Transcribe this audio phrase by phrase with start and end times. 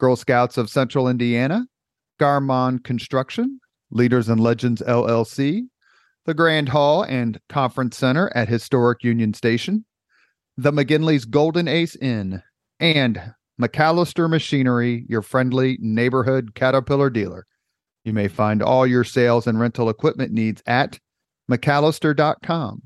[0.00, 1.66] Girl Scouts of Central Indiana,
[2.18, 3.60] Garmong Construction,
[3.90, 5.66] Leaders and Legends LLC,
[6.24, 9.84] the Grand Hall and Conference Center at Historic Union Station,
[10.56, 12.42] the McGinley's Golden Ace Inn,
[12.80, 17.46] and MacAllister Machinery, your friendly neighborhood Caterpillar dealer.
[18.04, 20.98] You may find all your sales and rental equipment needs at
[21.50, 22.82] MacAllister.com.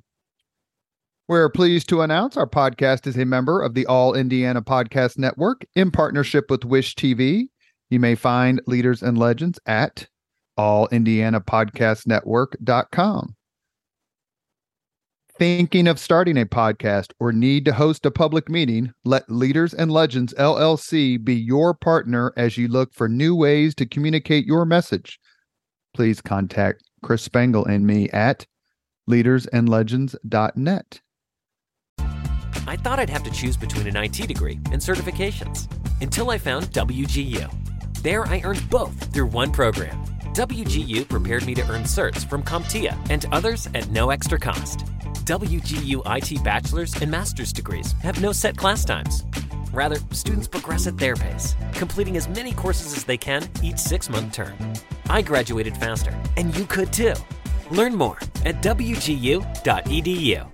[1.27, 5.65] We're pleased to announce our podcast is a member of the All Indiana Podcast Network
[5.75, 7.45] in partnership with Wish TV.
[7.89, 10.07] You may find Leaders and Legends at
[10.59, 13.37] allindianapodcastnetwork.com.
[15.39, 18.93] Thinking of starting a podcast or need to host a public meeting?
[19.07, 23.87] Let Leaders and Legends LLC be your partner as you look for new ways to
[23.87, 25.19] communicate your message.
[25.95, 28.47] Please contact Chris Spangle and me at
[29.09, 31.01] leadersandlegends.net.
[32.67, 35.69] I thought I'd have to choose between an IT degree and certifications
[36.01, 37.51] until I found WGU.
[38.03, 40.05] There, I earned both through one program.
[40.35, 44.81] WGU prepared me to earn certs from CompTIA and others at no extra cost.
[45.25, 49.25] WGU IT bachelor's and master's degrees have no set class times.
[49.73, 54.09] Rather, students progress at their pace, completing as many courses as they can each six
[54.09, 54.55] month term.
[55.09, 57.15] I graduated faster, and you could too.
[57.71, 60.54] Learn more at WGU.edu.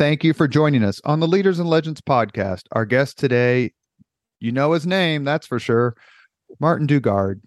[0.00, 2.62] Thank you for joining us on the Leaders and Legends podcast.
[2.72, 3.74] Our guest today,
[4.38, 5.94] you know his name, that's for sure,
[6.58, 7.42] Martin Dugard.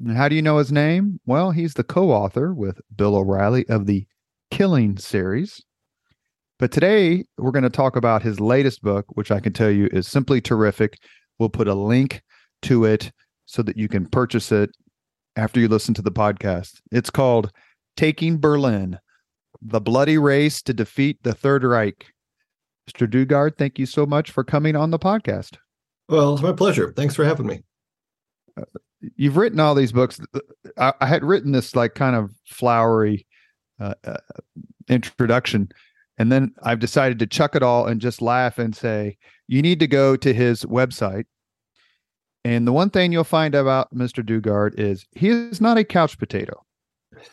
[0.00, 1.20] And how do you know his name?
[1.26, 4.04] Well, he's the co author with Bill O'Reilly of the
[4.50, 5.62] Killing series.
[6.58, 9.88] But today we're going to talk about his latest book, which I can tell you
[9.92, 10.98] is simply terrific.
[11.38, 12.20] We'll put a link
[12.62, 13.12] to it
[13.44, 14.70] so that you can purchase it
[15.36, 16.80] after you listen to the podcast.
[16.90, 17.52] It's called
[17.96, 18.98] Taking Berlin
[19.62, 22.06] The Bloody Race to Defeat the Third Reich.
[22.88, 23.08] Mr.
[23.08, 25.56] Dugard, thank you so much for coming on the podcast.
[26.08, 26.92] Well, it's my pleasure.
[26.92, 27.64] Thanks for having me.
[28.56, 28.64] Uh,
[29.16, 30.20] you've written all these books.
[30.78, 33.26] I, I, had written this like kind of flowery
[33.80, 34.18] uh, uh,
[34.88, 35.68] introduction,
[36.16, 39.18] and then I've decided to chuck it all and just laugh and say,
[39.48, 41.24] you need to go to his website,
[42.44, 44.24] and the one thing you'll find about Mr.
[44.24, 46.64] Dugard is he is not a couch potato.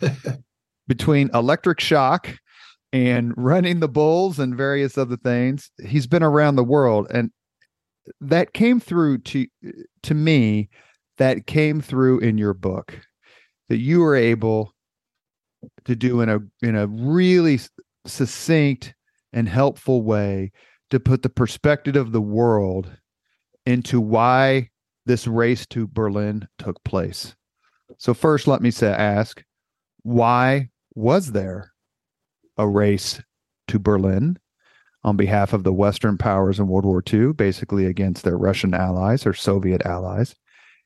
[0.88, 2.30] Between electric shock
[2.92, 7.32] and running the bulls and various other things, he's been around the world and
[8.22, 9.48] that came through to
[10.04, 10.70] to me
[11.18, 13.00] that came through in your book
[13.70, 14.74] that you were able
[15.86, 17.60] to do in a in a really
[18.06, 18.94] succinct
[19.32, 20.52] and helpful way
[20.90, 22.92] to put the perspective of the world
[23.66, 24.70] into why
[25.06, 27.36] this race to Berlin took place.
[27.98, 29.44] So first, let me say, ask,
[30.04, 31.74] why was there
[32.58, 33.22] a race
[33.68, 34.38] to Berlin
[35.04, 39.26] on behalf of the Western powers in World War II, basically against their Russian allies
[39.26, 40.36] or Soviet allies?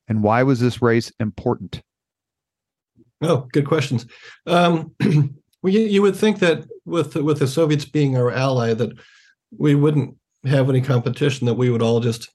[0.08, 1.82] And why was this race important?
[3.22, 4.06] Oh, good questions.
[4.46, 4.94] Um,
[5.62, 8.92] well, you, you would think that with with the Soviets being our ally, that
[9.58, 12.30] we wouldn't have any competition, that we would all just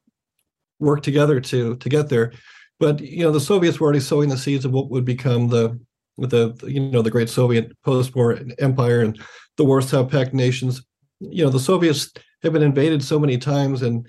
[0.79, 2.33] work together to to get there.
[2.79, 5.79] But you know, the Soviets were already sowing the seeds of what would become the
[6.19, 9.21] the you know the great Soviet post-war empire and
[9.57, 10.85] the Warsaw Pact nations.
[11.21, 12.13] You know, the Soviets
[12.43, 14.07] have been invaded so many times and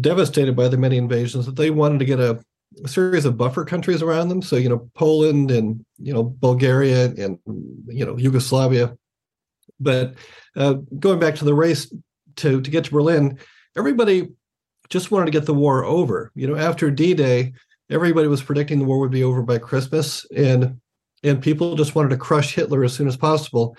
[0.00, 2.38] devastated by the many invasions that they wanted to get a,
[2.84, 4.42] a series of buffer countries around them.
[4.42, 7.38] So you know, Poland and you know Bulgaria and
[7.86, 8.96] you know Yugoslavia.
[9.80, 10.14] But
[10.56, 11.92] uh, going back to the race
[12.36, 13.38] to to get to Berlin,
[13.76, 14.28] everybody
[14.88, 16.32] just wanted to get the war over.
[16.34, 17.52] You know, after D-Day,
[17.90, 20.80] everybody was predicting the war would be over by Christmas, and
[21.22, 23.76] and people just wanted to crush Hitler as soon as possible.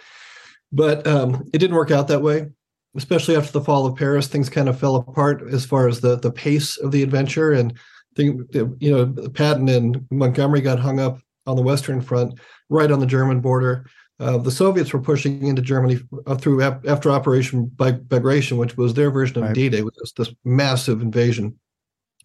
[0.72, 2.48] But um, it didn't work out that way.
[2.96, 6.18] especially after the fall of Paris, things kind of fell apart as far as the
[6.18, 7.52] the pace of the adventure.
[7.52, 7.78] And
[8.16, 8.42] think
[8.80, 12.40] you know, Patton and Montgomery got hung up on the Western Front,
[12.70, 13.86] right on the German border.
[14.20, 19.12] Uh, the Soviets were pushing into Germany uh, through after Operation Bagration, which was their
[19.12, 19.56] version of right.
[19.56, 21.58] D-Day, which was this massive invasion.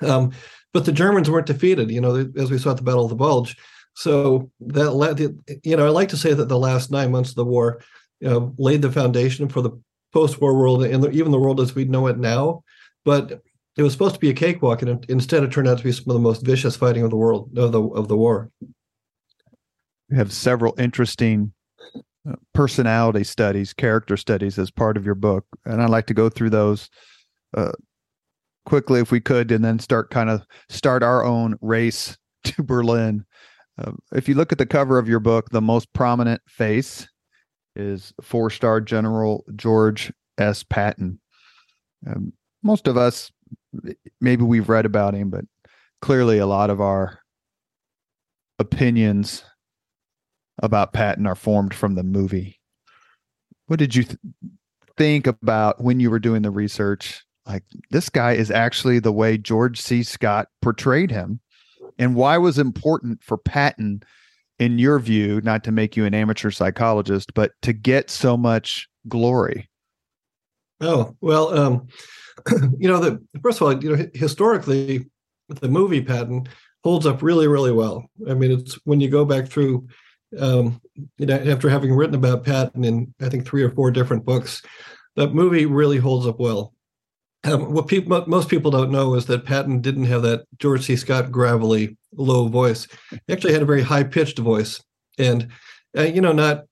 [0.00, 0.32] Um,
[0.72, 3.16] but the Germans weren't defeated, you know, as we saw at the Battle of the
[3.16, 3.56] Bulge.
[3.94, 5.20] So that led,
[5.62, 7.80] you know, I like to say that the last nine months of the war
[8.20, 9.70] laid the foundation for the
[10.12, 12.62] post-war world and the, even the world as we know it now.
[13.04, 13.42] But
[13.76, 16.04] it was supposed to be a cakewalk, and instead it turned out to be some
[16.08, 18.50] of the most vicious fighting of the world of the of the war.
[20.08, 21.52] You have several interesting
[22.28, 26.28] uh, personality studies, character studies as part of your book, and I'd like to go
[26.28, 26.88] through those
[27.56, 27.72] uh,
[28.64, 33.24] quickly if we could, and then start kind of start our own race to Berlin.
[33.78, 37.08] Uh, if you look at the cover of your book, the most prominent face
[37.76, 40.62] is four star General George S.
[40.62, 41.20] Patton.
[42.06, 42.32] Um,
[42.62, 43.32] most of us,
[44.20, 45.44] maybe we've read about him, but
[46.00, 47.18] clearly a lot of our
[48.58, 49.44] opinions
[50.62, 52.60] about Patton are formed from the movie.
[53.66, 54.18] What did you th-
[54.96, 57.24] think about when you were doing the research?
[57.46, 60.02] Like, this guy is actually the way George C.
[60.02, 61.40] Scott portrayed him.
[61.98, 64.02] And why was important for Patton,
[64.58, 68.88] in your view, not to make you an amateur psychologist, but to get so much
[69.08, 69.68] glory?
[70.80, 71.88] Oh, well, um,
[72.78, 75.06] you know, the first of all, you know, historically,
[75.48, 76.46] the movie Patton
[76.82, 78.08] holds up really, really well.
[78.28, 79.86] I mean, it's when you go back through
[80.38, 80.80] um,
[81.18, 84.62] you know, after having written about Patton in I think three or four different books,
[85.16, 86.73] that movie really holds up well.
[87.44, 90.96] Um, what most people don't know is that Patton didn't have that George C.
[90.96, 92.88] Scott gravelly low voice.
[93.10, 94.82] He actually had a very high pitched voice,
[95.18, 95.48] and
[95.96, 96.64] uh, you know, not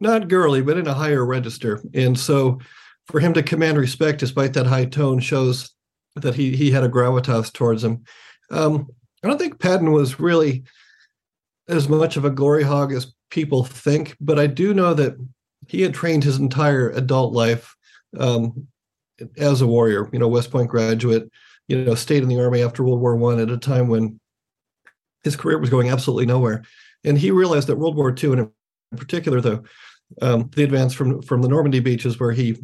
[0.00, 1.80] not girly, but in a higher register.
[1.94, 2.58] And so,
[3.06, 5.72] for him to command respect despite that high tone shows
[6.16, 8.04] that he he had a gravitas towards him.
[8.50, 8.88] Um,
[9.24, 10.64] I don't think Patton was really
[11.68, 15.16] as much of a glory hog as people think, but I do know that
[15.66, 17.74] he had trained his entire adult life
[18.18, 18.68] um,
[19.36, 20.08] as a warrior.
[20.12, 21.30] You know, West Point graduate.
[21.68, 24.18] You know, stayed in the army after World War One at a time when
[25.22, 26.64] his career was going absolutely nowhere,
[27.04, 28.50] and he realized that World War Two, and
[28.92, 29.62] in particular, though,
[30.22, 32.56] um, the advance from from the Normandy beaches where he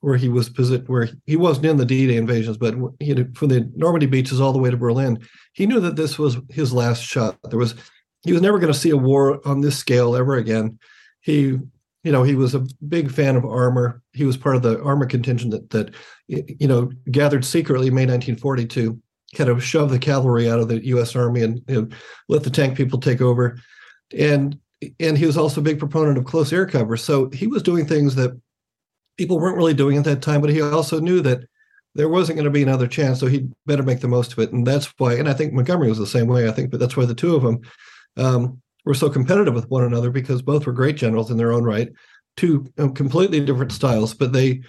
[0.00, 3.48] where he was positioned, where he wasn't in the D-Day invasions, but he had, from
[3.48, 5.16] the Normandy beaches all the way to Berlin,
[5.52, 7.38] he knew that this was his last shot.
[7.50, 7.76] There was
[8.24, 10.78] he was never going to see a war on this scale ever again.
[11.20, 11.58] He,
[12.04, 14.02] you know, he was a big fan of armor.
[14.12, 15.94] He was part of the armor contingent that, that
[16.26, 19.00] you know, gathered secretly in May 1942,
[19.36, 21.14] kind of shoved the cavalry out of the U.S.
[21.14, 21.94] Army and
[22.28, 23.58] let the tank people take over.
[24.16, 24.58] And
[24.98, 26.96] and he was also a big proponent of close air cover.
[26.96, 28.38] So he was doing things that
[29.16, 30.40] people weren't really doing at that time.
[30.40, 31.44] But he also knew that
[31.94, 34.52] there wasn't going to be another chance, so he'd better make the most of it.
[34.52, 35.14] And that's why.
[35.14, 36.48] And I think Montgomery was the same way.
[36.48, 37.60] I think, but that's why the two of them
[38.16, 41.64] um, were so competitive with one another because both were great generals in their own
[41.64, 41.88] right,
[42.36, 44.14] two um, completely different styles.
[44.14, 44.62] But they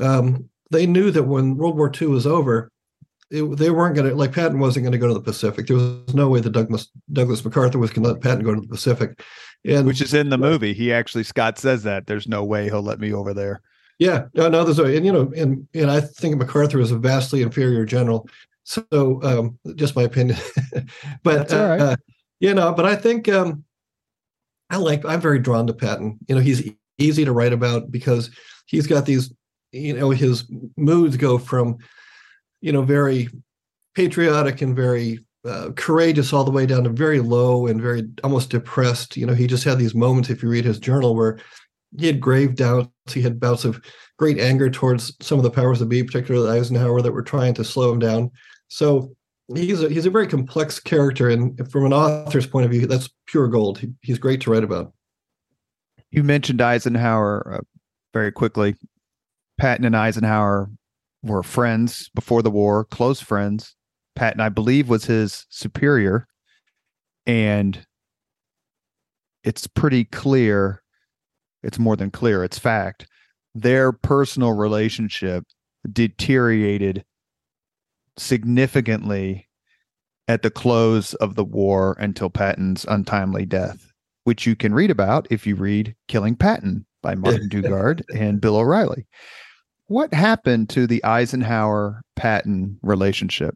[0.00, 2.70] um, they knew that when World War II was over,
[3.30, 5.66] it, they weren't going to like Patton wasn't going to go to the Pacific.
[5.66, 8.60] There was no way that Douglas Douglas MacArthur was going to let Patton go to
[8.60, 9.20] the Pacific,
[9.64, 10.74] and which is in the movie.
[10.74, 13.60] He actually Scott says that there's no way he'll let me over there.
[13.98, 16.98] Yeah, no, no, there's a, and you know, and and I think MacArthur is a
[16.98, 18.28] vastly inferior general.
[18.64, 20.38] So, um, just my opinion,
[21.22, 21.96] but uh,
[22.44, 23.64] you know, but I think um,
[24.68, 25.02] I like.
[25.06, 26.18] I'm very drawn to Patton.
[26.28, 28.30] You know, he's easy to write about because
[28.66, 29.32] he's got these.
[29.72, 30.44] You know, his
[30.76, 31.78] moods go from,
[32.60, 33.30] you know, very
[33.94, 38.50] patriotic and very uh, courageous all the way down to very low and very almost
[38.50, 39.16] depressed.
[39.16, 40.28] You know, he just had these moments.
[40.28, 41.38] If you read his journal, where
[41.98, 43.80] he had grave doubts, he had bouts of
[44.18, 47.64] great anger towards some of the powers that be, particularly Eisenhower, that were trying to
[47.64, 48.30] slow him down.
[48.68, 49.16] So
[49.52, 53.10] he's a, he's a very complex character, and from an author's point of view, that's
[53.26, 53.78] pure gold.
[53.78, 54.92] He, he's great to write about.
[56.10, 57.60] You mentioned Eisenhower uh,
[58.12, 58.76] very quickly.
[59.58, 60.70] Patton and Eisenhower
[61.22, 63.74] were friends before the war, close friends.
[64.14, 66.26] Patton, I believe, was his superior,
[67.26, 67.84] and
[69.42, 70.82] it's pretty clear.
[71.62, 73.06] It's more than clear; it's fact.
[73.54, 75.44] Their personal relationship
[75.90, 77.04] deteriorated
[78.16, 79.48] significantly
[80.28, 83.92] at the close of the war until Patton's untimely death,
[84.24, 88.56] which you can read about if you read Killing Patton by Martin Dugard and Bill
[88.56, 89.06] O'Reilly.
[89.86, 93.54] What happened to the Eisenhower Patton relationship?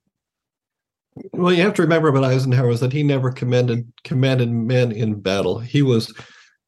[1.32, 5.20] Well, you have to remember about Eisenhower is that he never commanded commanded men in
[5.20, 5.58] battle.
[5.58, 6.12] He was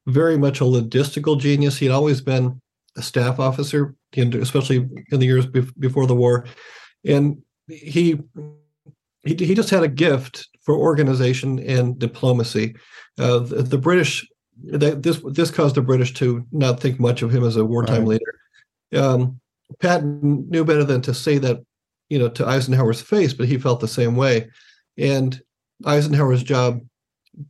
[0.06, 1.78] very much a logistical genius.
[1.78, 2.60] He'd always been
[2.96, 6.46] a staff officer, especially in the years before the war,
[7.04, 8.20] and he
[9.22, 12.74] he he just had a gift for organization and diplomacy.
[13.18, 14.26] Uh, the, the, British
[14.64, 18.00] that this this caused the British to not think much of him as a wartime
[18.00, 18.20] right.
[18.20, 19.04] leader.
[19.04, 19.40] Um,
[19.78, 21.60] Patton knew better than to say that,
[22.08, 24.48] you know, to Eisenhower's face, but he felt the same way.
[24.98, 25.40] And
[25.86, 26.80] Eisenhower's job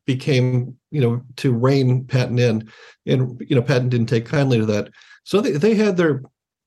[0.07, 2.71] became, you know, to rein Patton in,
[3.07, 4.91] and you know, Patton didn't take kindly to that.
[5.25, 6.23] So they, they had their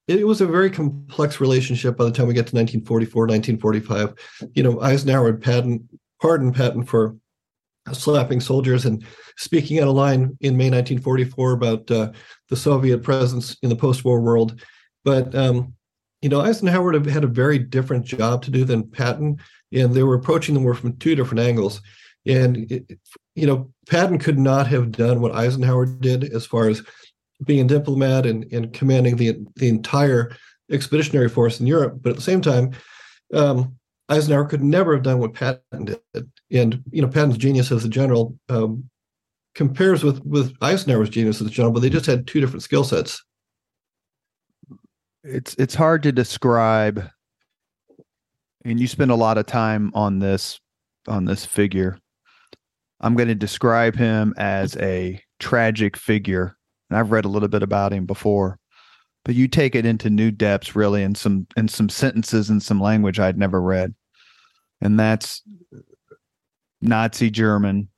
[0.06, 4.62] it was a very complex relationship by the time we get to 1944 1945 you
[4.62, 5.88] know eisenhower had patton
[6.20, 7.16] pardoned patton for
[7.92, 9.04] slapping soldiers and
[9.36, 12.10] speaking out of line in may 1944 about uh,
[12.48, 14.60] the soviet presence in the post-war world.
[15.04, 15.74] But um,
[16.22, 19.38] you know eisenhower had a very different job to do than patton
[19.72, 21.82] and they were approaching the war from two different angles.
[22.26, 22.98] And it,
[23.34, 26.82] you know patton could not have done what eisenhower did as far as
[27.44, 30.34] being a diplomat and, and commanding the the entire
[30.70, 31.98] expeditionary force in Europe.
[32.00, 32.72] But at the same time,
[33.32, 33.76] um,
[34.08, 36.30] Eisenhower could never have done what Patton did.
[36.50, 38.88] And you know, Patton's genius as a general um,
[39.54, 42.84] compares with with Eisenhower's genius as a general, but they just had two different skill
[42.84, 43.22] sets.
[45.22, 47.08] It's it's hard to describe,
[48.64, 50.60] and you spend a lot of time on this
[51.08, 51.98] on this figure.
[53.00, 56.56] I'm going to describe him as a tragic figure
[56.94, 58.60] and I've read a little bit about him before.
[59.24, 62.80] But you take it into new depths, really, in some in some sentences and some
[62.80, 63.94] language I'd never read,
[64.80, 65.42] and that's
[66.82, 67.88] Nazi German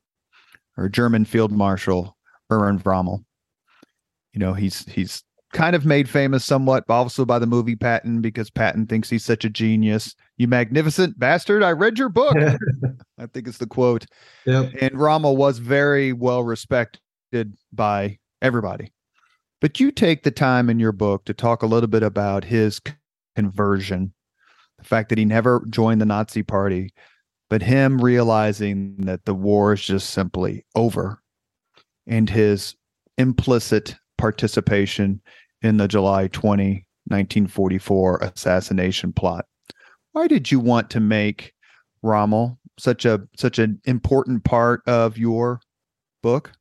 [0.78, 2.16] or German Field Marshal
[2.50, 3.24] Erwin Rommel.
[4.32, 8.50] You know, he's he's kind of made famous somewhat also by the movie Patton because
[8.50, 10.14] Patton thinks he's such a genius.
[10.36, 12.36] You magnificent bastard, I read your book.
[13.18, 14.06] I think it's the quote.
[14.46, 14.74] Yep.
[14.80, 18.92] And Rommel was very well respected by everybody.
[19.60, 22.80] But you take the time in your book to talk a little bit about his
[23.34, 24.12] conversion,
[24.78, 26.92] the fact that he never joined the Nazi party,
[27.48, 31.20] but him realizing that the war is just simply over
[32.06, 32.74] and his
[33.18, 35.20] implicit participation
[35.62, 39.46] in the July 20, 1944 assassination plot.
[40.12, 41.52] Why did you want to make
[42.02, 45.60] Rommel such a such an important part of your
[46.22, 46.52] book?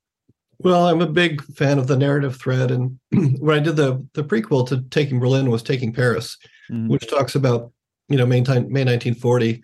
[0.60, 3.00] Well, I'm a big fan of the narrative thread, and
[3.40, 6.38] when I did the the prequel to Taking Berlin was Taking Paris,
[6.72, 6.88] mm-hmm.
[6.88, 7.72] which talks about
[8.10, 9.64] you know May, time, May 1940.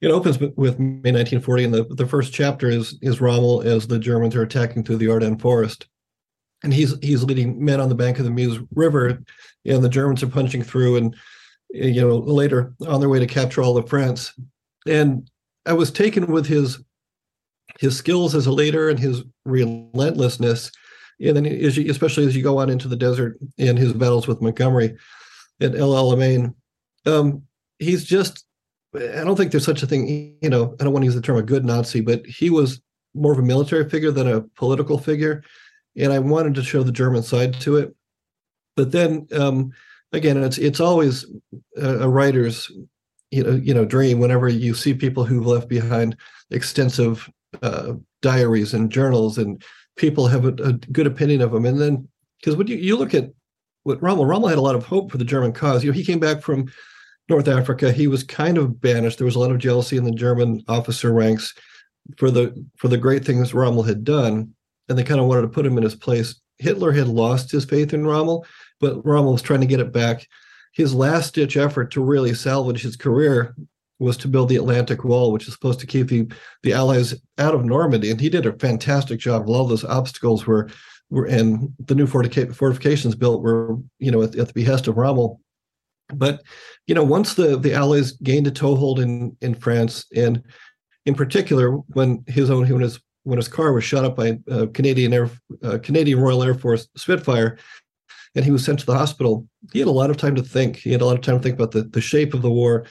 [0.00, 3.98] It opens with May 1940, and the, the first chapter is is Rommel as the
[3.98, 5.86] Germans are attacking through the Ardennes forest,
[6.62, 9.22] and he's he's leading men on the bank of the Meuse River,
[9.64, 11.16] and the Germans are punching through, and
[11.70, 14.32] you know later on their way to capture all of France,
[14.86, 15.30] and
[15.64, 16.80] I was taken with his
[17.78, 20.70] his skills as a leader and his relentlessness.
[21.20, 24.26] And then, as you, especially as you go on into the desert in his battles
[24.26, 24.96] with Montgomery
[25.60, 26.54] at El Alamein,
[27.06, 27.42] um,
[27.78, 28.44] he's just,
[28.94, 31.22] I don't think there's such a thing, you know, I don't want to use the
[31.22, 32.80] term a good Nazi, but he was
[33.14, 35.42] more of a military figure than a political figure.
[35.96, 37.94] And I wanted to show the German side to it.
[38.76, 39.72] But then, um,
[40.12, 41.24] again, it's it's always
[41.76, 42.70] a, a writer's
[43.30, 46.16] you know you know dream whenever you see people who've left behind
[46.50, 47.28] extensive
[47.62, 49.62] uh, diaries and journals, and
[49.96, 51.64] people have a, a good opinion of him.
[51.64, 52.08] And then,
[52.40, 53.30] because when you, you look at
[53.84, 55.84] what Rommel, Rommel had a lot of hope for the German cause.
[55.84, 56.70] You know, he came back from
[57.28, 57.92] North Africa.
[57.92, 59.18] He was kind of banished.
[59.18, 61.54] There was a lot of jealousy in the German officer ranks
[62.16, 64.54] for the for the great things Rommel had done,
[64.88, 66.40] and they kind of wanted to put him in his place.
[66.58, 68.46] Hitler had lost his faith in Rommel,
[68.80, 70.28] but Rommel was trying to get it back.
[70.72, 73.54] His last ditch effort to really salvage his career
[74.04, 76.26] was to build the Atlantic Wall, which is supposed to keep the,
[76.62, 78.10] the Allies out of Normandy.
[78.10, 79.48] And he did a fantastic job.
[79.48, 80.68] A lot of those obstacles were,
[81.10, 85.40] were and the new fortifications built were, you know, at, at, the behest of Rommel.
[86.14, 86.42] But,
[86.86, 90.42] you know, once the, the Allies gained a toehold in, in France, and
[91.06, 94.66] in particular, when his own, when his, when his car was shot up by uh,
[94.74, 95.30] Canadian Air,
[95.62, 97.58] uh, Canadian Royal Air Force Spitfire,
[98.34, 100.76] and he was sent to the hospital, he had a lot of time to think.
[100.76, 102.84] He had a lot of time to think about the, the shape of the war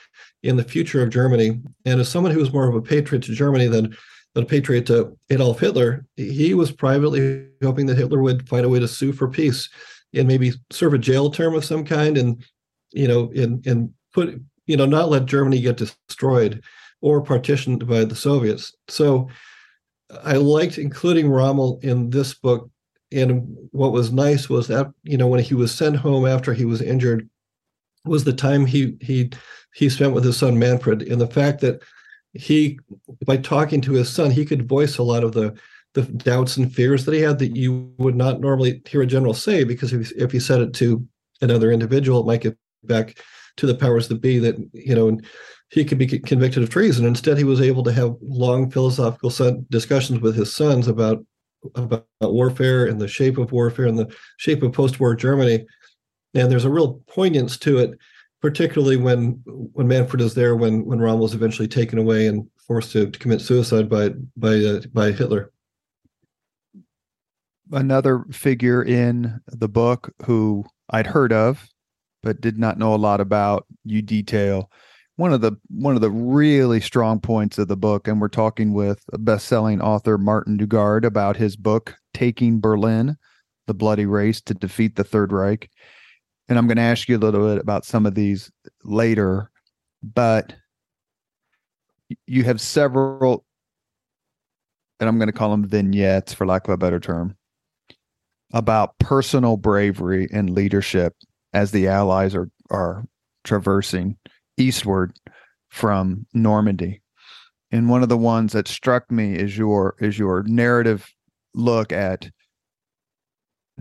[0.44, 1.60] in the future of Germany.
[1.86, 3.96] And as someone who was more of a patriot to Germany than,
[4.34, 8.70] than a patriot to Adolf Hitler, he was privately hoping that Hitler would find a
[8.70, 9.70] way to sue for peace
[10.14, 12.44] and maybe serve a jail term of some kind and,
[12.92, 16.62] you know, and, and put, you know, not let Germany get destroyed
[17.02, 18.76] or partitioned by the Soviets.
[18.88, 19.30] So
[20.24, 22.70] I liked including Rommel in this book.
[23.12, 26.66] And what was nice was that, you know, when he was sent home after he
[26.66, 27.30] was injured,
[28.06, 29.32] was the time he he
[29.74, 31.82] he spent with his son Manfred, and the fact that
[32.34, 32.80] he,
[33.26, 35.58] by talking to his son, he could voice a lot of the
[35.94, 39.34] the doubts and fears that he had that you would not normally hear a general
[39.34, 41.06] say because if, if he said it to
[41.42, 43.20] another individual, it might get back
[43.58, 45.20] to the powers that be that you know,
[45.70, 47.06] he could be convicted of treason.
[47.06, 49.32] Instead, he was able to have long philosophical
[49.70, 51.24] discussions with his sons about
[51.76, 55.66] about warfare and the shape of warfare and the shape of post-war Germany.
[56.34, 57.98] And there's a real poignance to it,
[58.42, 62.92] particularly when when Manfred is there when when Rommel is eventually taken away and forced
[62.94, 65.52] to, to commit suicide by by uh, by Hitler.
[67.72, 71.68] Another figure in the book who I'd heard of,
[72.22, 73.66] but did not know a lot about.
[73.84, 74.70] You detail
[75.16, 78.74] one of the one of the really strong points of the book, and we're talking
[78.74, 83.18] with best-selling author Martin Dugard about his book "Taking Berlin:
[83.68, 85.70] The Bloody Race to Defeat the Third Reich."
[86.50, 88.52] And I'm going to ask you a little bit about some of these
[88.84, 89.50] later,
[90.02, 90.54] but
[92.28, 93.46] you have several,
[95.00, 97.36] and I'm going to call them vignettes for lack of a better term,
[98.54, 101.16] about personal bravery and leadership
[101.54, 103.06] as the Allies are are
[103.44, 104.18] traversing
[104.58, 105.14] eastward
[105.70, 107.02] from Normandy.
[107.72, 111.10] And one of the ones that struck me is your is your narrative
[111.56, 112.30] look at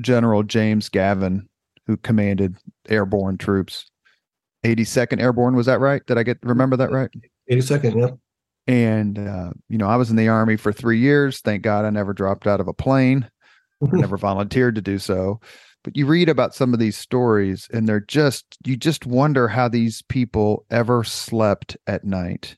[0.00, 1.48] General James Gavin,
[1.86, 2.56] who commanded
[2.88, 3.86] airborne troops.
[4.64, 6.06] 82nd Airborne, was that right?
[6.06, 7.10] Did I get remember that right?
[7.50, 8.10] 82nd, yeah.
[8.72, 11.40] And uh, you know, I was in the army for three years.
[11.40, 13.28] Thank God I never dropped out of a plane,
[13.80, 15.40] never volunteered to do so
[15.84, 19.68] but you read about some of these stories and they're just you just wonder how
[19.68, 22.56] these people ever slept at night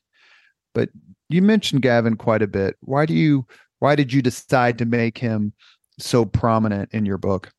[0.73, 0.89] but
[1.29, 3.45] you mentioned gavin quite a bit why do you
[3.79, 5.53] why did you decide to make him
[5.99, 7.51] so prominent in your book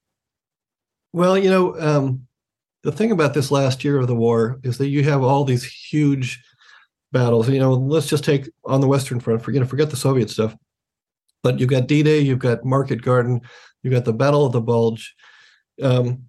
[1.17, 2.27] well you know um,
[2.83, 5.65] the thing about this last year of the war is that you have all these
[5.65, 6.41] huge
[7.11, 7.49] battles.
[7.49, 10.55] You know let's just take on the western front forget forget the soviet stuff.
[11.43, 13.41] But you've got d-day you've got market garden
[13.83, 15.15] you've got the battle of the bulge.
[15.83, 16.25] Um,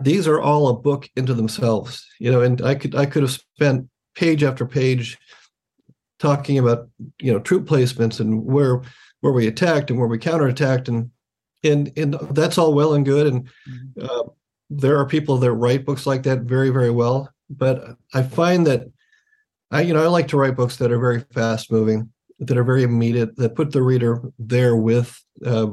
[0.00, 3.30] these are all a book into themselves you know and i could i could have
[3.30, 5.18] spent page after page
[6.18, 6.88] talking about
[7.20, 8.80] you know troop placements and where
[9.20, 11.10] where we attacked and where we counterattacked and
[11.64, 13.26] and and that's all well and good.
[13.26, 14.04] And mm-hmm.
[14.04, 14.24] uh,
[14.70, 17.32] there are people that write books like that very very well.
[17.50, 18.86] But i find that
[19.70, 22.10] i you know i like to write books that are very fast moving
[22.46, 25.68] that are very immediate that put the reader there with uh,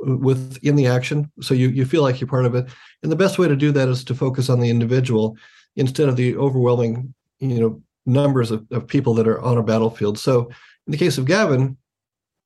[0.00, 1.30] within the action.
[1.40, 2.66] So you you feel like you're part of it.
[3.02, 5.36] And the best way to do that is to focus on the individual
[5.76, 10.18] instead of the overwhelming you know numbers of, of people that are on a battlefield.
[10.18, 10.48] So
[10.86, 11.76] in the case of gavin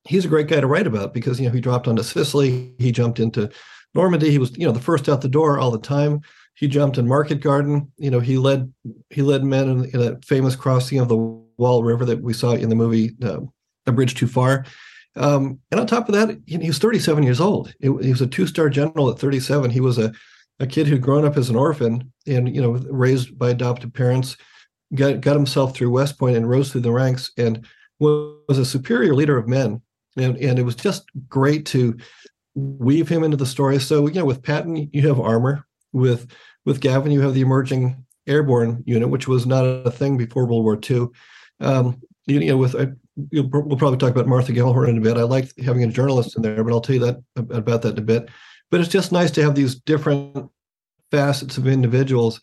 [0.07, 2.91] he's a great guy to write about because you know he dropped onto sicily he
[2.91, 3.49] jumped into
[3.93, 6.21] normandy he was you know the first out the door all the time
[6.55, 8.71] he jumped in market garden you know he led
[9.09, 11.17] he led men in, in a famous crossing of the
[11.57, 13.39] Waal river that we saw in the movie uh,
[13.87, 14.65] a bridge too far
[15.17, 17.73] um, and on top of that, he, he was 37 years old.
[17.79, 19.71] He, he was a two-star general at 37.
[19.71, 20.11] He was a,
[20.59, 24.37] a kid who'd grown up as an orphan and you know raised by adopted parents,
[24.93, 27.65] got got himself through West Point and rose through the ranks and
[27.99, 29.81] was a superior leader of men.
[30.17, 31.97] And and it was just great to
[32.55, 33.79] weave him into the story.
[33.79, 35.65] So you know, with Patton, you have armor.
[35.91, 36.27] With
[36.65, 40.63] with Gavin, you have the emerging airborne unit, which was not a thing before World
[40.63, 41.07] War II.
[41.59, 42.87] Um, you, you know, with uh,
[43.31, 45.17] we'll probably talk about Martha Gellhorn in a bit.
[45.17, 47.99] I like having a journalist in there, but I'll tell you that about that in
[47.99, 48.29] a bit.
[48.71, 50.49] But it's just nice to have these different
[51.11, 52.41] facets of individuals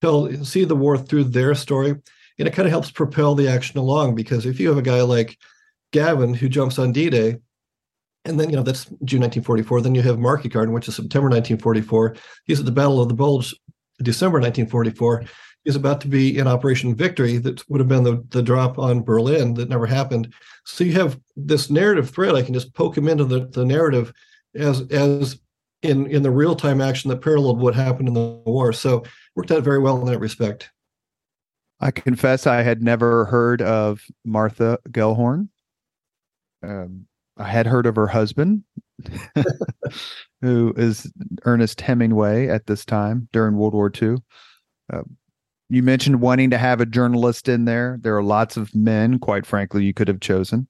[0.00, 1.90] tell see the war through their story,
[2.38, 4.14] and it kind of helps propel the action along.
[4.14, 5.38] Because if you have a guy like
[5.92, 7.38] Gavin who jumps on D-Day,
[8.24, 11.28] and then you know that's June 1944, then you have Market Garden, which is September
[11.28, 12.16] 1944.
[12.44, 13.54] He's at the Battle of the Bulge,
[14.02, 15.24] December 1944
[15.64, 19.02] is about to be in Operation Victory that would have been the, the drop on
[19.02, 20.32] Berlin that never happened.
[20.64, 22.34] So you have this narrative thread.
[22.34, 24.12] I can just poke him into the, the narrative
[24.54, 25.38] as as
[25.82, 28.72] in in the real time action that paralleled what happened in the war.
[28.72, 29.04] So
[29.36, 30.70] worked out very well in that respect.
[31.80, 35.48] I confess I had never heard of Martha Gellhorn.
[36.62, 38.62] Um, I had heard of her husband,
[40.40, 41.10] who is
[41.44, 44.16] Ernest Hemingway at this time during World War II.
[44.92, 45.02] Uh,
[45.68, 47.98] you mentioned wanting to have a journalist in there.
[48.02, 50.68] There are lots of men, quite frankly, you could have chosen.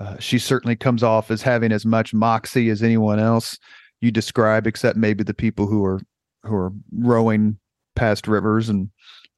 [0.00, 3.58] Uh, she certainly comes off as having as much moxie as anyone else
[4.00, 6.00] you describe, except maybe the people who are
[6.42, 7.58] who are rowing
[7.94, 8.90] past rivers and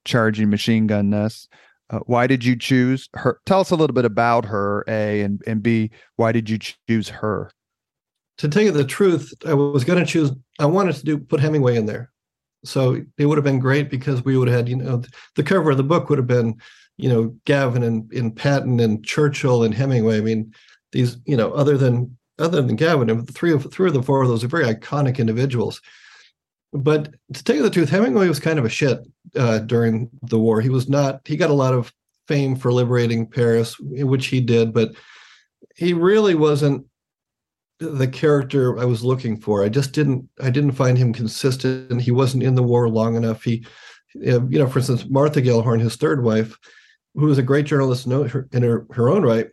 [0.05, 1.49] charging machine gun nests.
[1.91, 3.41] Uh, why did you choose her?
[3.47, 7.09] Tell us a little bit about her, A, and, and B, why did you choose
[7.09, 7.51] her?
[8.39, 11.41] To tell you the truth, I was going to choose, I wanted to do put
[11.41, 12.11] Hemingway in there.
[12.65, 15.03] So it would have been great because we would have had, you know,
[15.37, 16.57] the cover of the book would have been,
[16.97, 20.19] you know, Gavin and, and Patton and Churchill and Hemingway.
[20.19, 20.53] I mean,
[20.93, 24.29] these, you know, other than other than Gavin, three of three of the four of
[24.29, 25.81] those are very iconic individuals.
[26.73, 29.01] But to tell you the truth, Hemingway was kind of a shit
[29.37, 30.61] uh, during the war.
[30.61, 31.23] He was not.
[31.25, 31.93] He got a lot of
[32.27, 34.93] fame for liberating Paris, which he did, but
[35.77, 36.85] he really wasn't
[37.79, 39.65] the character I was looking for.
[39.65, 40.29] I just didn't.
[40.43, 41.91] I didn't find him consistent.
[41.91, 43.45] And he wasn't in the war long enough.
[43.45, 43.65] He,
[44.15, 46.59] you know, for instance, Martha Gellhorn, his third wife,
[47.15, 49.49] who was a great journalist in her, her own right,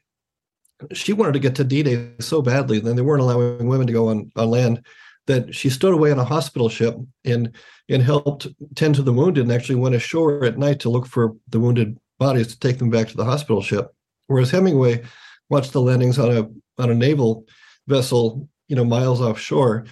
[0.94, 2.80] she wanted to get to D-Day so badly.
[2.80, 4.86] Then they weren't allowing women to go on on land
[5.28, 7.52] that she stowed away on a hospital ship and
[7.90, 11.36] and helped tend to the wounded and actually went ashore at night to look for
[11.50, 13.94] the wounded bodies to take them back to the hospital ship.
[14.28, 15.04] Whereas Hemingway
[15.50, 17.46] watched the landings on a on a naval
[17.88, 19.86] vessel, you know, miles offshore.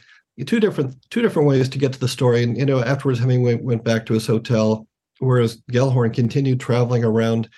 [0.46, 2.44] Two different two different ways to get to the story.
[2.44, 4.88] And you know, afterwards Hemingway went back to his hotel,
[5.20, 7.50] whereas Gellhorn continued traveling around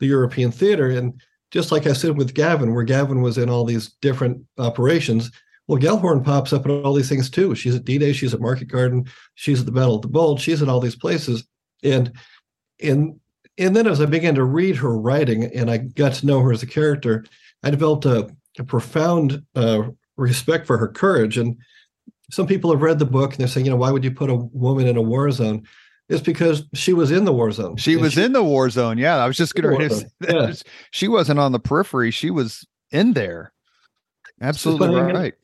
[0.00, 0.90] the European theater.
[0.90, 1.20] And
[1.52, 5.30] just like I said with Gavin, where Gavin was in all these different operations,
[5.66, 7.54] well, Gellhorn pops up at all these things too.
[7.54, 10.62] She's at D-Day, she's at Market Garden, she's at the Battle of the Bulge, she's
[10.62, 11.44] at all these places.
[11.82, 12.12] And
[12.82, 13.18] and
[13.56, 16.52] and then as I began to read her writing and I got to know her
[16.52, 17.24] as a character,
[17.62, 19.84] I developed a, a profound uh,
[20.16, 21.38] respect for her courage.
[21.38, 21.56] And
[22.30, 24.30] some people have read the book and they're saying, you know, why would you put
[24.30, 25.62] a woman in a war zone?
[26.08, 27.76] It's because she was in the war zone.
[27.76, 28.98] She was she, in the war zone.
[28.98, 30.34] Yeah, I was just going to say that.
[30.34, 30.52] Yeah.
[30.90, 32.10] She wasn't on the periphery.
[32.10, 33.52] She was in there.
[34.40, 35.34] Absolutely right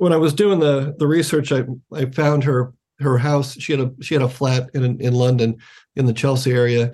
[0.00, 3.54] when I was doing the the research, I I found her her house.
[3.58, 5.58] She had a she had a flat in in London,
[5.94, 6.92] in the Chelsea area,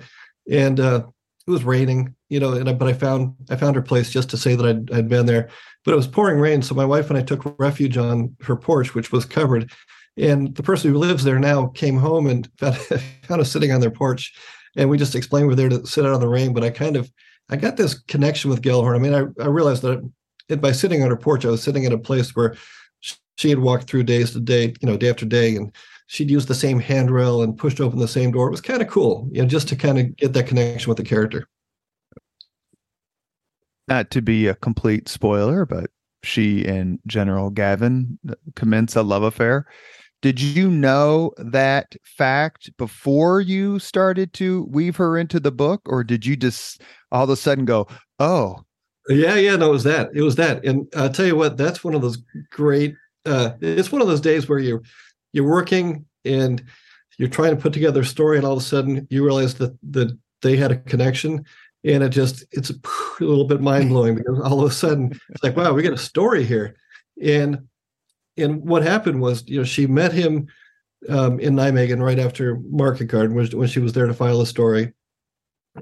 [0.51, 1.03] and uh,
[1.47, 2.13] it was raining.
[2.27, 4.65] You know, and I, but I found I found her place just to say that
[4.65, 5.47] I'd I'd been there.
[5.85, 8.93] But it was pouring rain, so my wife and I took refuge on her porch,
[8.93, 9.71] which was covered.
[10.17, 12.75] And the person who lives there now came home and found,
[13.23, 14.33] found us sitting on their porch,
[14.75, 16.53] and we just explained we're there to sit out in the rain.
[16.53, 17.09] But I kind of
[17.49, 18.95] I got this connection with Gellhorn.
[18.95, 20.03] I mean, I, I realized that
[20.49, 22.57] it, by sitting on her porch, I was sitting in a place where
[23.37, 25.71] she had walked through days to day, you know, day after day, and
[26.07, 28.47] she'd used the same handrail and pushed open the same door.
[28.47, 30.97] It was kind of cool, you know, just to kind of get that connection with
[30.97, 31.47] the character.
[33.87, 35.91] Not to be a complete spoiler, but
[36.23, 39.67] she and General Gavin uh, commence a love affair.
[40.23, 46.03] Did you know that fact before you started to weave her into the book, or
[46.03, 48.65] did you just all of a sudden go, "Oh,
[49.07, 49.55] yeah, yeah"?
[49.55, 50.09] No, it was that.
[50.15, 51.55] It was that, and I'll tell you what.
[51.55, 52.17] That's one of those
[52.49, 52.95] great
[53.27, 54.81] uh, it's one of those days where you're
[55.33, 56.63] you're working and
[57.17, 59.77] you're trying to put together a story, and all of a sudden you realize that
[59.91, 61.45] that they had a connection,
[61.83, 62.75] and it just it's a,
[63.19, 65.97] little bit mind blowing because all of a sudden it's like, wow, we got a
[65.97, 66.75] story here,
[67.21, 67.67] and
[68.37, 70.47] and what happened was, you know, she met him
[71.09, 74.93] um, in Nijmegen right after Market Garden when, she was there to file a story,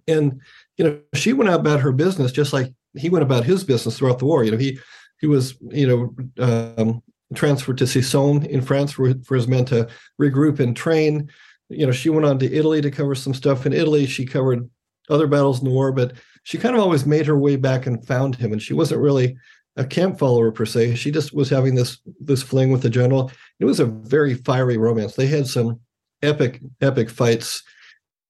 [0.08, 0.40] and
[0.78, 3.98] you know, she went out about her business just like he went about his business
[3.98, 4.44] throughout the war.
[4.44, 4.80] You know, he
[5.20, 7.02] he was you know um,
[7.36, 9.88] transferred to Soissons in France for, for his men to
[10.20, 11.30] regroup and train.
[11.70, 14.06] You know, she went on to Italy to cover some stuff in Italy.
[14.06, 14.70] She covered
[15.10, 18.06] other battles in the war, but she kind of always made her way back and
[18.06, 18.52] found him.
[18.52, 19.36] And she wasn't really
[19.76, 20.96] a camp follower per se.
[20.96, 23.32] She just was having this this fling with the general.
[23.60, 25.16] It was a very fiery romance.
[25.16, 25.80] They had some
[26.22, 27.64] epic epic fights.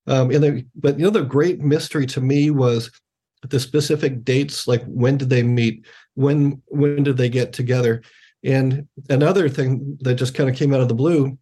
[0.08, 2.92] Um, and they, but you know the great mystery to me was
[3.50, 8.02] the specific dates, like when did they meet, when when did they get together,
[8.46, 11.38] and another thing that just kind of came out of the blue,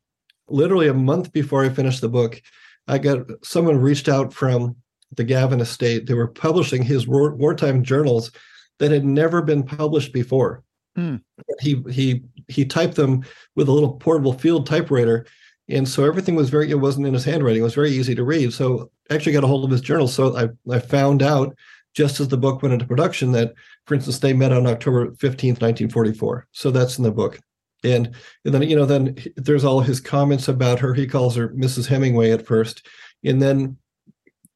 [0.47, 2.41] literally a month before I finished the book,
[2.87, 4.77] I got someone reached out from
[5.15, 6.07] the Gavin estate.
[6.07, 8.31] They were publishing his war, wartime journals
[8.79, 10.63] that had never been published before.
[10.95, 11.17] Hmm.
[11.59, 13.23] He he he typed them
[13.55, 15.25] with a little portable field typewriter,
[15.67, 16.69] and so everything was very.
[16.69, 17.61] It wasn't in his handwriting.
[17.61, 18.53] It was very easy to read.
[18.53, 20.13] So I actually got a hold of his journals.
[20.13, 21.55] So I I found out
[21.93, 23.53] just as the book went into production that,
[23.85, 26.47] for instance, they met on October 15th, 1944.
[26.51, 27.39] So that's in the book.
[27.83, 30.93] And, and then, you know, then there's all his comments about her.
[30.93, 31.87] He calls her Mrs.
[31.87, 32.87] Hemingway at first.
[33.23, 33.77] And then,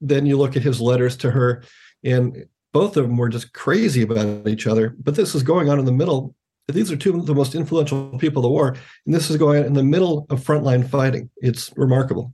[0.01, 1.63] then you look at his letters to her,
[2.03, 4.95] and both of them were just crazy about each other.
[4.99, 6.35] But this is going on in the middle.
[6.67, 8.75] These are two of the most influential people of the war.
[9.05, 11.29] And this is going on in the middle of frontline fighting.
[11.37, 12.33] It's remarkable.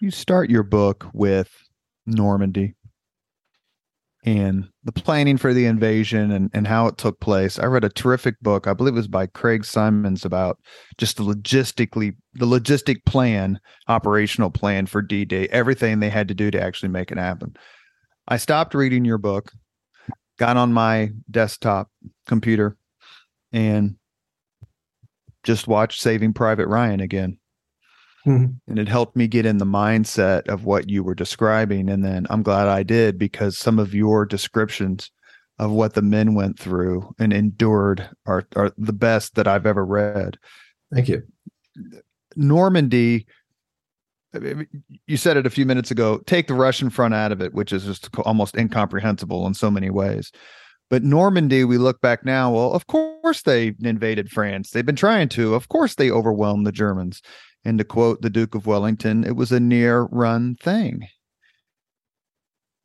[0.00, 1.50] You start your book with
[2.06, 2.74] Normandy
[4.26, 7.60] and the planning for the invasion and, and how it took place.
[7.60, 10.58] I read a terrific book, I believe it was by Craig Symonds, about
[10.98, 16.50] just the logistically the logistic plan, operational plan for D-Day, everything they had to do
[16.50, 17.56] to actually make it happen.
[18.26, 19.52] I stopped reading your book,
[20.38, 21.88] got on my desktop
[22.26, 22.76] computer
[23.52, 23.94] and
[25.44, 27.38] just watched Saving Private Ryan again.
[28.26, 28.70] Mm-hmm.
[28.70, 31.88] And it helped me get in the mindset of what you were describing.
[31.88, 35.10] And then I'm glad I did because some of your descriptions
[35.58, 39.84] of what the men went through and endured are, are the best that I've ever
[39.84, 40.38] read.
[40.92, 41.22] Thank you.
[42.34, 43.26] Normandy.
[45.06, 46.18] You said it a few minutes ago.
[46.26, 49.88] Take the Russian front out of it, which is just almost incomprehensible in so many
[49.88, 50.30] ways.
[50.90, 52.52] But Normandy, we look back now.
[52.52, 54.70] Well, of course they invaded France.
[54.70, 55.54] They've been trying to.
[55.54, 57.22] Of course they overwhelmed the Germans.
[57.66, 61.08] And to quote the Duke of Wellington, it was a near run thing.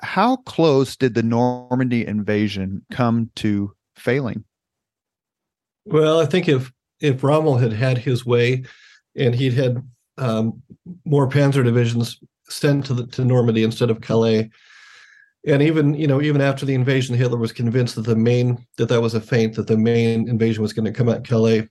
[0.01, 4.43] How close did the Normandy invasion come to failing?
[5.85, 8.63] Well, I think if if Rommel had had his way,
[9.15, 10.63] and he'd had um,
[11.05, 14.49] more Panzer divisions sent to the, to Normandy instead of Calais,
[15.45, 18.89] and even you know even after the invasion, Hitler was convinced that the main that
[18.89, 21.69] that was a feint, that the main invasion was going to come at Calais.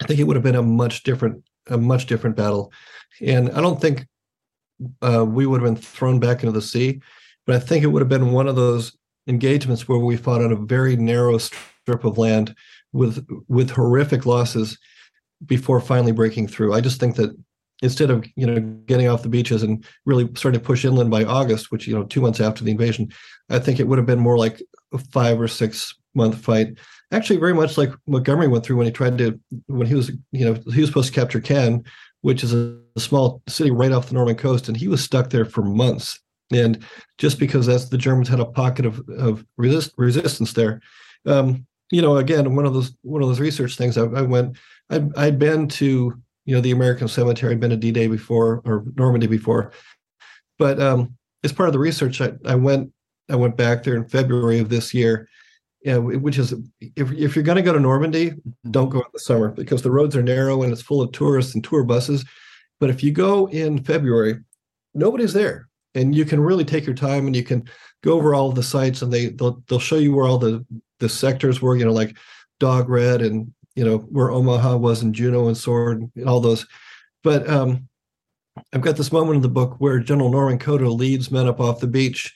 [0.00, 2.72] I think it would have been a much different a much different battle,
[3.20, 4.06] and I don't think
[5.02, 7.00] uh, we would have been thrown back into the sea,
[7.46, 10.52] but I think it would have been one of those engagements where we fought on
[10.52, 12.54] a very narrow strip of land
[12.92, 14.78] with with horrific losses
[15.46, 16.74] before finally breaking through.
[16.74, 17.36] I just think that
[17.82, 21.24] instead of you know getting off the beaches and really starting to push inland by
[21.24, 23.08] August, which you know two months after the invasion,
[23.48, 26.78] I think it would have been more like a five or six month fight.
[27.12, 30.44] Actually, very much like Montgomery went through when he tried to when he was you
[30.44, 31.84] know he was supposed to capture Caen,
[32.20, 35.30] which is a, a small city right off the Norman coast, and he was stuck
[35.30, 36.20] there for months.
[36.52, 36.84] And
[37.18, 40.80] just because that's the Germans had a pocket of of resist, resistance there,
[41.26, 43.98] um, you know, again, one of those one of those research things.
[43.98, 44.56] I, I went,
[44.90, 48.84] I'd, I'd been to you know the American Cemetery, I'd been to D-Day before or
[48.96, 49.72] Normandy before,
[50.58, 52.92] but um, as part of the research, I, I went
[53.28, 55.28] I went back there in February of this year,
[55.82, 58.32] yeah, which is if if you're going to go to Normandy,
[58.70, 61.54] don't go in the summer because the roads are narrow and it's full of tourists
[61.54, 62.24] and tour buses.
[62.80, 64.40] But if you go in February,
[64.94, 67.64] nobody's there, and you can really take your time and you can
[68.02, 70.64] go over all the sites and they they'll, they'll show you where all the
[70.98, 72.16] the sectors were, you know, like
[72.58, 76.66] Dog Red and you know where Omaha was and Juno and Sword and all those.
[77.22, 77.88] But um,
[78.72, 81.80] I've got this moment in the book where General Norman Cota leads men up off
[81.80, 82.34] the beach.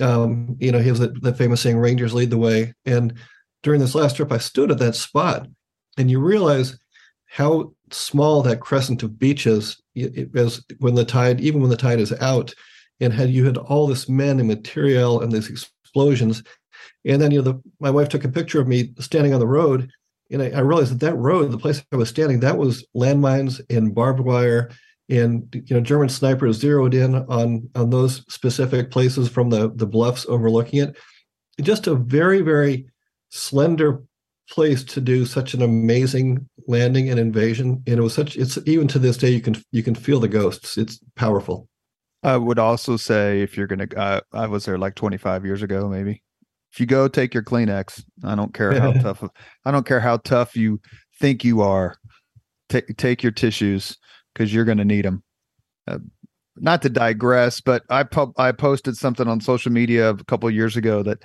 [0.00, 3.14] Um, you know, he has that, that famous saying, "Rangers lead the way." And
[3.62, 5.46] during this last trip, I stood at that spot,
[5.96, 6.78] and you realize
[7.26, 12.12] how small that crescent of beach is when the tide, even when the tide is
[12.20, 12.54] out,
[13.00, 16.42] and had you had all this men and material and these explosions,
[17.04, 19.46] and then, you know, the, my wife took a picture of me standing on the
[19.46, 19.90] road,
[20.30, 23.60] and I, I, realized that that road, the place I was standing, that was landmines
[23.70, 24.70] and barbed wire,
[25.08, 29.86] and you know, German snipers zeroed in on on those specific places from the the
[29.86, 30.96] bluffs overlooking it.
[31.60, 32.86] Just a very very
[33.30, 34.02] slender
[34.50, 37.82] place to do such an amazing landing and invasion.
[37.86, 38.36] And it was such.
[38.36, 40.78] It's even to this day you can you can feel the ghosts.
[40.78, 41.68] It's powerful.
[42.22, 45.88] I would also say if you're gonna, uh, I was there like 25 years ago,
[45.88, 46.22] maybe
[46.72, 49.22] if you go take your Kleenex, I don't care how tough
[49.64, 50.80] I don't care how tough you
[51.20, 51.96] think you are.
[52.70, 53.98] Take take your tissues
[54.34, 55.22] because you're going to need them.
[55.86, 55.98] Uh,
[56.56, 60.76] not to digress, but I pub I posted something on social media a couple years
[60.76, 61.24] ago that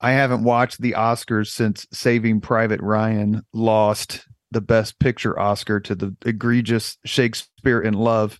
[0.00, 5.94] I haven't watched the Oscars since Saving Private Ryan lost the Best Picture Oscar to
[5.94, 8.38] the egregious Shakespeare in Love.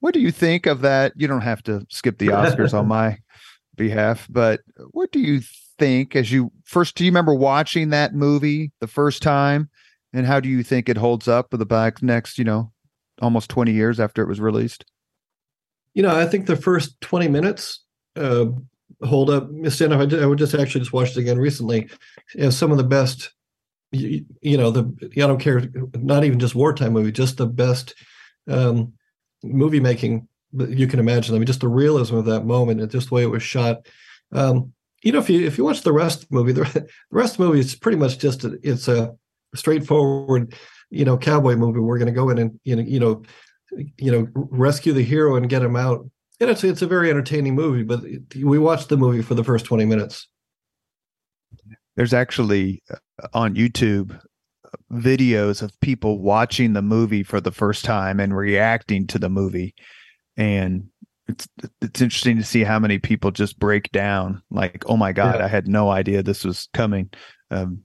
[0.00, 1.12] What do you think of that?
[1.16, 3.18] You don't have to skip the Oscars on my
[3.76, 4.26] behalf.
[4.30, 4.60] But
[4.92, 5.40] what do you
[5.78, 6.94] think as you first?
[6.94, 9.68] Do you remember watching that movie the first time,
[10.12, 12.72] and how do you think it holds up for the back next, you know,
[13.20, 14.84] almost twenty years after it was released?
[15.94, 17.84] You know, I think the first twenty minutes
[18.16, 18.46] uh,
[19.02, 19.48] hold up.
[19.68, 20.12] Stand up.
[20.12, 21.88] I, I would just actually just watched it again recently.
[22.36, 23.32] As some of the best.
[23.92, 25.62] You, you know, the I don't care.
[25.94, 27.94] Not even just wartime movie, just the best
[28.48, 28.94] um,
[29.44, 30.26] movie making
[30.68, 31.34] you can imagine.
[31.34, 33.86] I mean, just the realism of that moment and just the way it was shot.
[34.32, 34.72] Um,
[35.02, 37.34] you know, if you if you watch the rest of the movie, the, the rest
[37.34, 39.14] of the movie is pretty much just a, it's a
[39.54, 40.54] straightforward,
[40.90, 41.80] you know, cowboy movie.
[41.80, 43.22] We're going to go in and you know, you know,
[43.98, 46.08] you know, rescue the hero and get him out.
[46.40, 47.82] And it's it's a very entertaining movie.
[47.82, 48.02] But
[48.42, 50.28] we watched the movie for the first twenty minutes.
[51.96, 54.18] There's actually uh, on YouTube
[54.92, 59.74] videos of people watching the movie for the first time and reacting to the movie
[60.36, 60.88] and
[61.28, 61.48] it's
[61.80, 65.44] it's interesting to see how many people just break down like oh my god yeah.
[65.44, 67.08] i had no idea this was coming
[67.50, 67.83] um,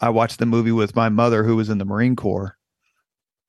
[0.00, 2.56] i watched the movie with my mother who was in the marine corps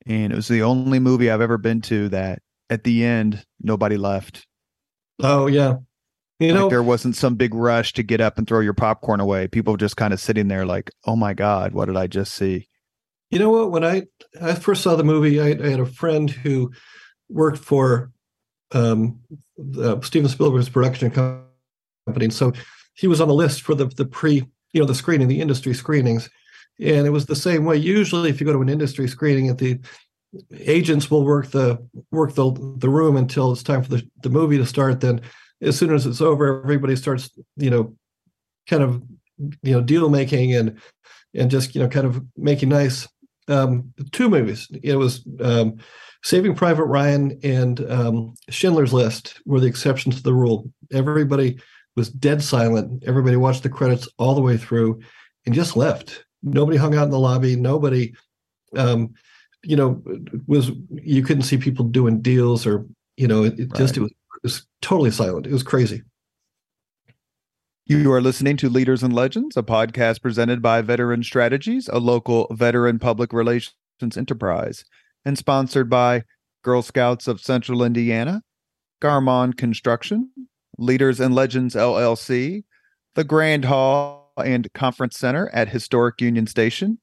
[0.05, 3.97] and it was the only movie i've ever been to that at the end nobody
[3.97, 4.45] left.
[5.21, 5.75] Oh yeah.
[6.39, 9.19] You like know there wasn't some big rush to get up and throw your popcorn
[9.19, 9.47] away.
[9.47, 12.67] People just kind of sitting there like oh my god what did i just see?
[13.31, 13.71] You know what?
[13.71, 14.03] When i
[14.41, 16.71] i first saw the movie i, I had a friend who
[17.29, 18.11] worked for
[18.73, 19.19] um,
[19.81, 22.51] uh, Steven Spielberg's production company, and so
[22.93, 24.45] he was on the list for the the pre,
[24.77, 26.29] you know, the screening, the industry screenings,
[26.79, 27.77] and it was the same way.
[27.77, 29.79] Usually, if you go to an industry screening at the
[30.59, 34.57] agents will work the work the the room until it's time for the, the movie
[34.57, 35.01] to start.
[35.01, 35.21] Then,
[35.61, 37.95] as soon as it's over, everybody starts, you know,
[38.69, 39.01] kind of,
[39.63, 40.79] you know, deal making and
[41.33, 43.07] and just you know, kind of making nice.
[43.49, 44.67] Um, two movies.
[44.83, 45.77] It was um,
[46.21, 50.69] Saving Private Ryan and um, Schindler's List were the exceptions to the rule.
[50.91, 51.57] Everybody
[51.97, 53.03] was dead silent.
[53.05, 55.01] Everybody watched the credits all the way through
[55.45, 56.23] and just left.
[56.43, 57.57] Nobody hung out in the lobby.
[57.57, 58.13] Nobody
[58.75, 59.13] um,
[59.63, 60.01] you know,
[60.47, 63.77] was you couldn't see people doing deals or you know, it, it right.
[63.77, 65.47] just it was, it was totally silent.
[65.47, 66.03] It was crazy.
[67.85, 72.47] You are listening to Leaders and Legends, a podcast presented by Veteran Strategies, a local
[72.51, 73.73] veteran public relations
[74.15, 74.83] enterprise,
[75.23, 76.23] and sponsored by
[76.63, 78.41] Girl Scouts of Central Indiana,
[79.01, 80.31] Garmong Construction,
[80.77, 82.63] Leaders and Legends LLC,
[83.15, 86.99] the Grand Hall and Conference Center at Historic Union Station,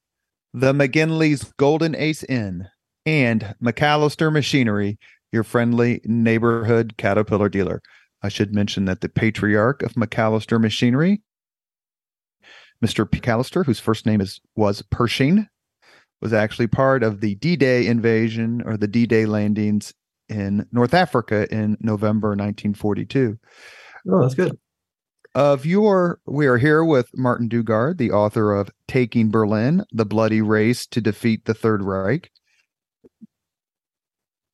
[0.52, 2.68] the McGinley's Golden Ace Inn,
[3.04, 4.98] and MacAllister Machinery,
[5.32, 7.82] your friendly neighborhood Caterpillar dealer.
[8.22, 11.22] I should mention that the patriarch of MacAllister Machinery,
[12.84, 13.08] Mr.
[13.08, 15.48] MacAllister, whose first name is was Pershing,
[16.20, 19.92] was actually part of the D-Day invasion or the D-Day landings
[20.28, 23.38] in North Africa in November 1942.
[24.10, 24.58] Oh, that's good
[25.34, 30.42] of your we are here with Martin Dugard, the author of Taking Berlin: The Bloody
[30.42, 32.30] Race to Defeat the Third Reich.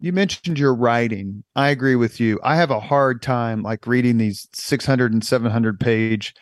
[0.00, 1.44] You mentioned your writing.
[1.54, 2.40] I agree with you.
[2.42, 6.34] I have a hard time like reading these 600 and 700 page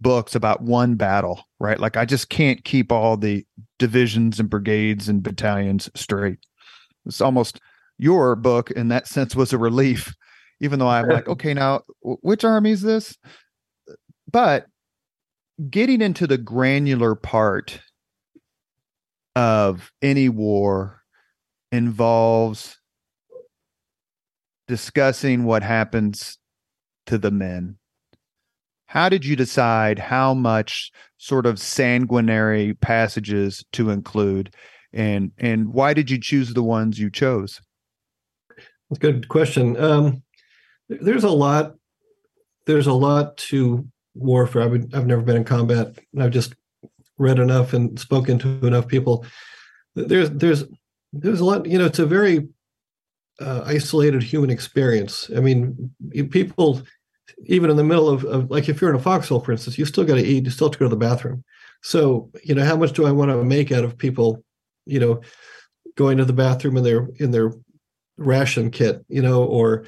[0.00, 1.80] books about one battle, right?
[1.80, 3.46] Like I just can't keep all the
[3.78, 6.38] divisions and brigades and battalions straight.
[7.06, 7.60] It's almost
[7.98, 10.14] your book in that sense was a relief
[10.60, 13.16] even though I'm like, okay, now which army is this?
[14.30, 14.66] but
[15.70, 17.80] getting into the granular part
[19.34, 21.02] of any war
[21.72, 22.78] involves
[24.66, 26.38] discussing what happens
[27.06, 27.76] to the men.
[28.86, 34.54] How did you decide how much sort of sanguinary passages to include
[34.92, 37.60] and and why did you choose the ones you chose?
[38.98, 39.76] Good question.
[39.82, 40.22] Um,
[40.88, 41.74] there's a lot
[42.68, 44.62] there's a lot to warfare.
[44.62, 45.98] I've, been, I've never been in combat.
[46.12, 46.54] and I've just
[47.16, 49.24] read enough and spoken to enough people.
[49.94, 50.64] There's there's
[51.12, 51.66] there's a lot.
[51.66, 52.48] You know, it's a very
[53.40, 55.30] uh, isolated human experience.
[55.36, 55.90] I mean,
[56.30, 56.82] people
[57.44, 59.84] even in the middle of, of like if you're in a foxhole, for instance, you
[59.84, 60.44] still got to eat.
[60.44, 61.44] You still have to go to the bathroom.
[61.82, 64.44] So you know, how much do I want to make out of people?
[64.84, 65.20] You know,
[65.96, 67.52] going to the bathroom in their in their
[68.18, 69.04] ration kit.
[69.08, 69.86] You know, or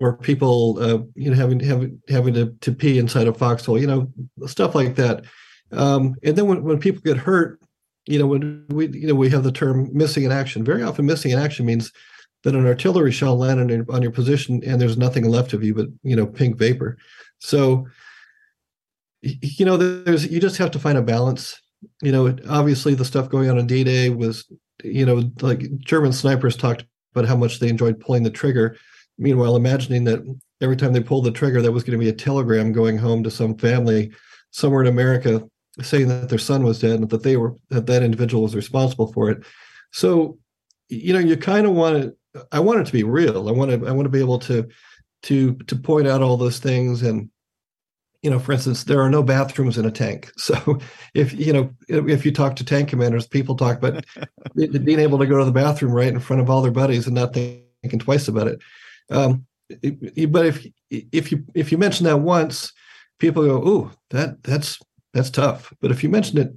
[0.00, 3.86] or people uh, you know having having having to, to pee inside a foxhole, you
[3.86, 4.10] know,
[4.46, 5.24] stuff like that.
[5.72, 7.60] Um, and then when, when people get hurt,
[8.06, 10.64] you know, when we you know we have the term missing in action.
[10.64, 11.92] Very often, missing in action means
[12.44, 15.62] that an artillery shell landed on your, on your position and there's nothing left of
[15.62, 16.98] you but you know pink vapor.
[17.38, 17.86] So
[19.22, 21.60] you know, there's you just have to find a balance.
[22.02, 24.50] You know, obviously the stuff going on in D-Day was,
[24.84, 28.76] you know, like German snipers talked about how much they enjoyed pulling the trigger
[29.18, 30.20] Meanwhile, imagining that
[30.60, 33.22] every time they pulled the trigger, there was going to be a telegram going home
[33.22, 34.10] to some family
[34.50, 35.46] somewhere in America
[35.80, 39.12] saying that their son was dead and that they were that that individual was responsible
[39.12, 39.44] for it.
[39.92, 40.38] So,
[40.88, 42.16] you know, you kind of want to.
[42.50, 43.48] I want it to be real.
[43.48, 43.86] I want to.
[43.86, 44.68] I want to be able to
[45.24, 47.30] to to point out all those things and
[48.22, 50.78] you know for instance there are no bathrooms in a tank so
[51.14, 54.04] if you know if you talk to tank commanders people talk about
[54.84, 57.14] being able to go to the bathroom right in front of all their buddies and
[57.14, 58.60] not thinking twice about it
[59.10, 59.46] um,
[60.28, 62.72] but if if you if you mention that once,
[63.18, 64.78] people go, "Oh, that that's
[65.12, 66.52] that's tough." But if you mention it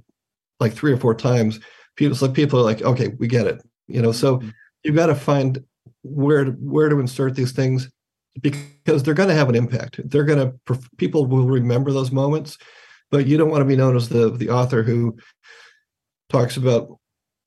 [0.60, 1.60] like three or four times,
[1.96, 4.50] people like people are like, "Okay, we get it." You know, so mm-hmm.
[4.82, 5.62] you've got to find
[6.02, 7.90] where to, where to insert these things
[8.40, 10.00] because they're going to have an impact.
[10.08, 12.58] They're going to people will remember those moments,
[13.10, 15.16] but you don't want to be known as the the author who
[16.28, 16.98] talks about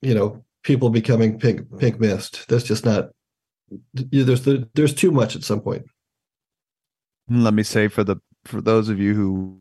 [0.02, 2.48] you know people becoming pink pink mist.
[2.48, 3.10] That's just not
[3.94, 5.86] there's the, there's too much at some point.
[7.30, 9.60] Let me say for the for those of you who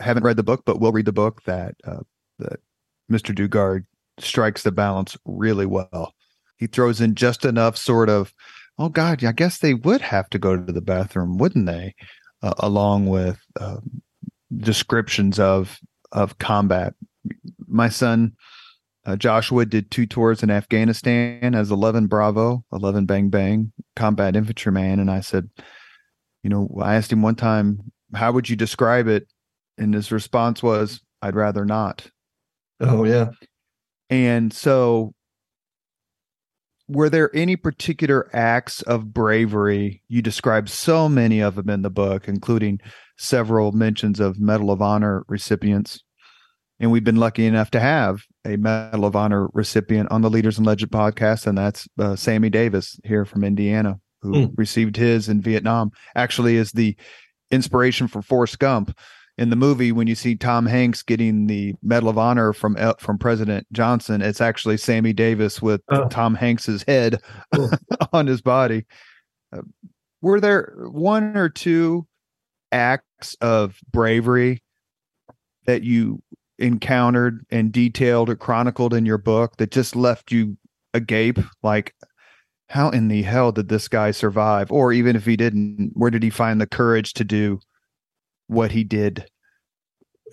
[0.00, 2.00] haven't read the book but will read the book that uh,
[2.38, 2.60] that
[3.10, 3.34] Mr.
[3.34, 3.84] Dugard
[4.18, 6.14] strikes the balance really well.
[6.56, 8.34] He throws in just enough sort of,
[8.80, 11.94] oh God, I guess they would have to go to the bathroom, wouldn't they?
[12.42, 13.76] Uh, along with uh,
[14.56, 15.78] descriptions of
[16.10, 16.94] of combat.
[17.68, 18.32] My son
[19.06, 24.98] uh, Joshua did two tours in Afghanistan as 11 Bravo, 11 Bang Bang combat infantryman.
[25.00, 25.48] And I said,
[26.42, 29.26] you know, I asked him one time, how would you describe it?
[29.78, 32.10] And his response was, I'd rather not.
[32.80, 33.30] Oh, yeah.
[34.10, 35.14] And so
[36.90, 40.02] were there any particular acts of bravery?
[40.08, 42.80] You describe so many of them in the book, including
[43.16, 46.02] several mentions of Medal of Honor recipients.
[46.80, 50.58] And we've been lucky enough to have a Medal of Honor recipient on the Leaders
[50.58, 54.52] and Legend podcast, and that's uh, Sammy Davis here from Indiana, who mm.
[54.56, 55.92] received his in Vietnam.
[56.16, 56.96] Actually, is the
[57.50, 58.96] inspiration for Forrest Gump
[59.40, 62.92] in the movie when you see Tom Hanks getting the Medal of Honor from uh,
[62.98, 66.08] from President Johnson, it's actually Sammy Davis with oh.
[66.08, 67.22] Tom Hanks's head
[67.54, 67.70] cool.
[68.12, 68.84] on his body.
[69.50, 69.62] Uh,
[70.20, 72.06] were there one or two
[72.70, 74.62] acts of bravery
[75.64, 76.22] that you
[76.58, 80.58] encountered and detailed or chronicled in your book that just left you
[80.92, 81.94] agape like
[82.68, 86.22] how in the hell did this guy survive or even if he didn't where did
[86.22, 87.58] he find the courage to do
[88.50, 89.26] what he did.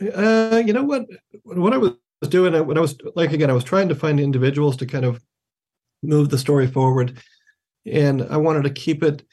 [0.01, 1.05] Uh, you know what?
[1.43, 1.93] What i was
[2.29, 5.05] doing uh, when i was like again i was trying to find individuals to kind
[5.05, 5.23] of
[6.01, 7.15] move the story forward
[7.85, 9.23] and i wanted to keep it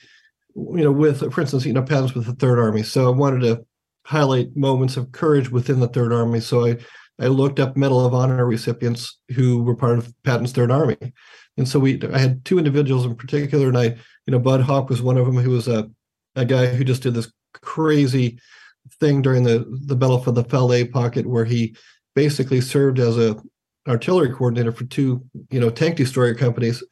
[0.55, 2.83] you know with for instance you know patton's with the third army.
[2.83, 3.65] So i wanted to
[4.05, 6.41] highlight moments of courage within the Third Army.
[6.41, 6.77] So I,
[7.19, 10.97] I looked up Medal of Honor recipients who were part of Patton's Third Army,
[11.57, 13.85] and so we I had two individuals in particular, and I
[14.27, 15.91] you know Bud Hawk was one of them who was a
[16.35, 18.39] a guy who just did this crazy
[19.01, 21.77] thing during the the battle for the Falaise pocket where he
[22.15, 23.37] basically served as a
[23.89, 26.83] artillery coordinator for two you know tank destroyer companies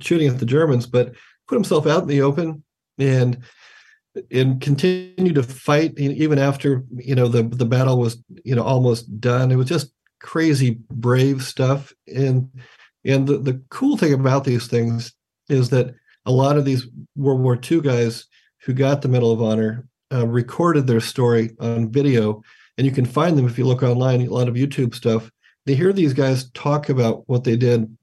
[0.00, 1.14] shooting at the Germans, but
[1.48, 2.62] put himself out in the open
[2.98, 3.38] and
[4.30, 9.20] and continue to fight even after you know the the battle was you know almost
[9.20, 9.50] done.
[9.50, 12.48] It was just crazy brave stuff, and
[13.04, 15.12] and the, the cool thing about these things
[15.48, 15.94] is that
[16.26, 16.86] a lot of these
[17.16, 18.26] World War II guys
[18.62, 22.42] who got the Medal of Honor uh, recorded their story on video,
[22.78, 24.22] and you can find them if you look online.
[24.22, 25.30] A lot of YouTube stuff.
[25.66, 27.96] They hear these guys talk about what they did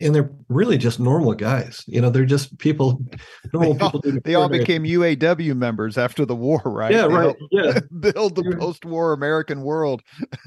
[0.00, 1.84] and they're really just normal guys.
[1.86, 3.00] You know, they're just people.
[3.52, 4.20] Normal they all, people.
[4.24, 6.92] They all became UAW members after the war, right?
[6.92, 7.36] Yeah, they right.
[7.50, 10.02] Yeah, build the post-war American world.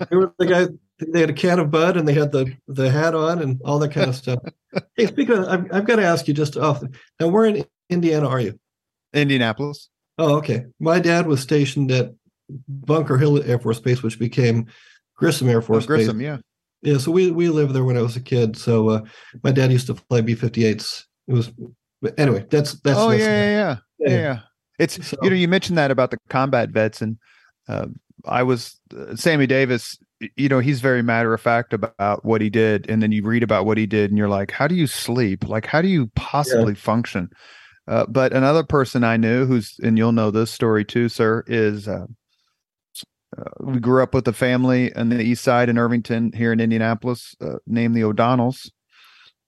[0.09, 0.67] they were the guy.
[0.99, 3.79] They had a can of Bud and they had the the hat on and all
[3.79, 4.39] that kind of stuff.
[4.95, 6.83] hey, speaking of, I've, I've got to ask you just off.
[7.19, 8.59] Now, where in Indiana are you?
[9.13, 9.89] Indianapolis.
[10.17, 10.65] Oh, okay.
[10.79, 12.13] My dad was stationed at
[12.67, 14.67] Bunker Hill Air Force Base, which became
[15.15, 16.25] Grissom Air Force oh, Grissom, Base.
[16.25, 16.37] yeah.
[16.83, 18.55] Yeah, so we we lived there when I was a kid.
[18.55, 19.01] So uh,
[19.43, 21.05] my dad used to fly B-58s.
[21.27, 21.51] It was
[22.17, 22.45] anyway.
[22.49, 22.99] That's that's.
[22.99, 24.39] Oh that's, yeah, yeah, yeah, yeah, yeah.
[24.77, 27.17] It's so, you know you mentioned that about the combat vets, and
[27.67, 27.87] uh,
[28.25, 29.97] I was uh, Sammy Davis.
[30.35, 33.41] You know he's very matter of fact about what he did, and then you read
[33.41, 35.47] about what he did, and you're like, how do you sleep?
[35.47, 36.79] Like, how do you possibly yeah.
[36.79, 37.29] function?
[37.87, 41.87] Uh, but another person I knew who's, and you'll know this story too, sir, is
[41.87, 42.05] uh,
[43.37, 46.59] uh, we grew up with a family on the east side in Irvington here in
[46.59, 48.71] Indianapolis uh, named the O'Donnells.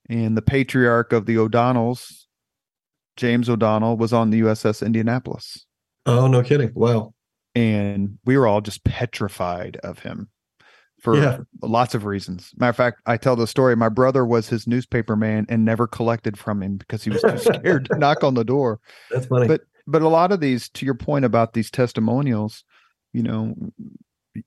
[0.10, 2.26] And the patriarch of the O'Donnells,
[3.16, 5.66] James O'Donnell, was on the USS Indianapolis.
[6.06, 6.72] Oh, no kidding.
[6.74, 7.14] Wow.
[7.54, 10.30] And we were all just petrified of him
[11.02, 11.38] for yeah.
[11.62, 12.52] lots of reasons.
[12.58, 13.76] Matter of fact, I tell the story.
[13.76, 17.38] My brother was his newspaper man and never collected from him because he was too
[17.38, 18.80] scared to knock on the door.
[19.10, 19.48] That's funny.
[19.48, 22.64] But but a lot of these, to your point about these testimonials,
[23.12, 23.56] you know,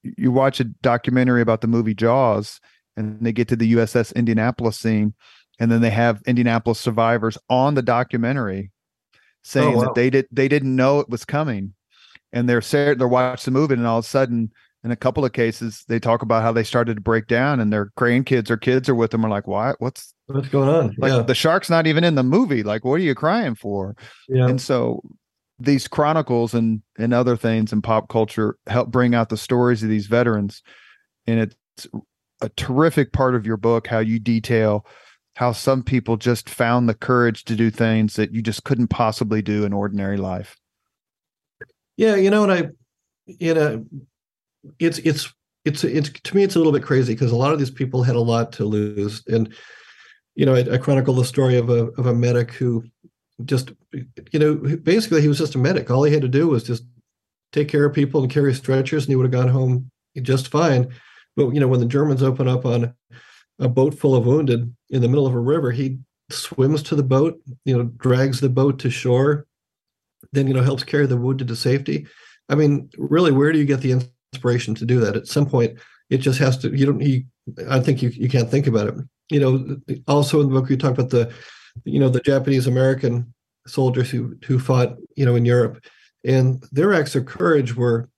[0.03, 2.61] you watch a documentary about the movie Jaws,
[2.97, 5.15] and they get to the USS Indianapolis scene,
[5.59, 8.71] and then they have Indianapolis survivors on the documentary
[9.43, 9.85] saying oh, wow.
[9.85, 11.75] that they did they didn't know it was coming,
[12.33, 14.53] and they're they're watching the movie, and all of a sudden,
[14.85, 17.73] in a couple of cases, they talk about how they started to break down, and
[17.73, 19.77] their grandkids or kids are with them, are like, "What?
[19.81, 21.23] What's what's going on?" Like yeah.
[21.23, 22.63] the shark's not even in the movie.
[22.63, 23.97] Like, what are you crying for?
[24.29, 24.49] Yeah.
[24.49, 25.03] And so
[25.65, 29.89] these chronicles and and other things in pop culture help bring out the stories of
[29.89, 30.63] these veterans
[31.27, 31.87] and it's
[32.41, 34.85] a terrific part of your book how you detail
[35.37, 39.41] how some people just found the courage to do things that you just couldn't possibly
[39.41, 40.57] do in ordinary life
[41.97, 42.69] yeah you know and i
[43.27, 43.85] you know
[44.79, 45.33] it's it's
[45.65, 48.03] it's it's to me it's a little bit crazy because a lot of these people
[48.03, 49.23] had a lot to lose.
[49.27, 49.55] And
[50.35, 52.85] you know I, I chronicle the story of a of a medic who
[53.45, 53.73] just
[54.33, 55.91] you know basically he was just a medic.
[55.91, 56.85] All he had to do was just
[57.53, 59.91] take care of people and carry stretchers and he would have gone home
[60.21, 60.89] just fine.
[61.37, 62.95] But you know when the germans open up on
[63.59, 65.99] a boat full of wounded in the middle of a river he
[66.31, 69.47] swims to the boat you know drags the boat to shore
[70.33, 72.07] then you know helps carry the wounded to safety.
[72.49, 74.03] I mean really where do you get the
[74.33, 75.79] inspiration to do that at some point
[76.11, 77.25] it just has to you don't you
[77.69, 78.95] i think you, you can't think about it
[79.31, 79.77] you know
[80.09, 81.33] also in the book you talk about the
[81.85, 83.33] you know the Japanese American
[83.67, 85.85] soldiers who who fought you know in Europe,
[86.25, 88.09] and their acts of courage were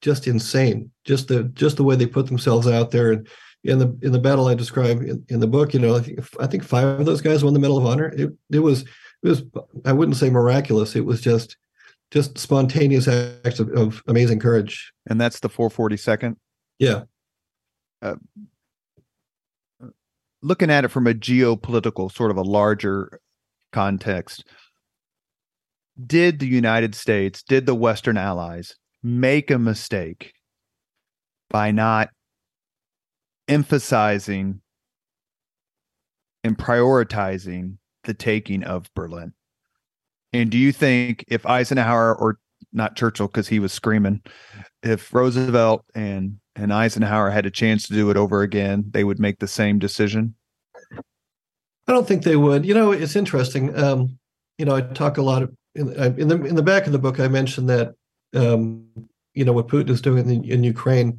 [0.00, 0.90] just insane.
[1.04, 3.28] Just the just the way they put themselves out there and
[3.64, 6.20] in the in the battle I describe in, in the book, you know, I think,
[6.40, 8.08] I think five of those guys won the Medal of Honor.
[8.08, 9.42] It it was it was
[9.84, 10.96] I wouldn't say miraculous.
[10.96, 11.56] It was just
[12.14, 14.92] just spontaneous acts of, of amazing courage.
[15.10, 16.36] And that's the 442nd.
[16.78, 17.02] Yeah.
[18.00, 18.14] Uh,
[20.40, 23.18] looking at it from a geopolitical sort of a larger
[23.72, 24.46] context,
[26.06, 30.34] did the United States, did the Western allies make a mistake
[31.50, 32.10] by not
[33.48, 34.60] emphasizing
[36.44, 39.32] and prioritizing the taking of Berlin?
[40.34, 42.38] And do you think if Eisenhower or
[42.72, 44.20] not Churchill because he was screaming,
[44.82, 49.20] if Roosevelt and and Eisenhower had a chance to do it over again, they would
[49.20, 50.34] make the same decision?
[51.86, 52.66] I don't think they would.
[52.66, 53.78] You know, it's interesting.
[53.78, 54.18] Um,
[54.58, 56.98] you know, I talk a lot of in, in, the in the back of the
[56.98, 57.20] book.
[57.20, 57.94] I mentioned that
[58.34, 58.86] um,
[59.34, 61.16] you know what Putin is doing in, in Ukraine.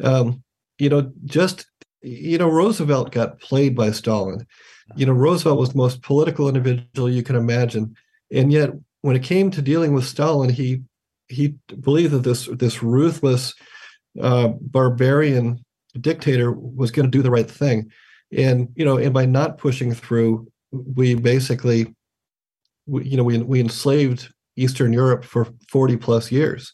[0.00, 0.44] Um,
[0.78, 1.66] you know, just
[2.02, 4.46] you know, Roosevelt got played by Stalin.
[4.94, 7.96] You know, Roosevelt was the most political individual you can imagine,
[8.32, 8.70] and yet
[9.02, 10.82] when it came to dealing with Stalin, he
[11.28, 13.54] he believed that this this ruthless
[14.20, 15.64] uh, barbarian
[16.00, 17.90] dictator was going to do the right thing,
[18.36, 21.94] and you know, and by not pushing through, we basically,
[22.86, 26.72] we, you know, we we enslaved Eastern Europe for forty plus years,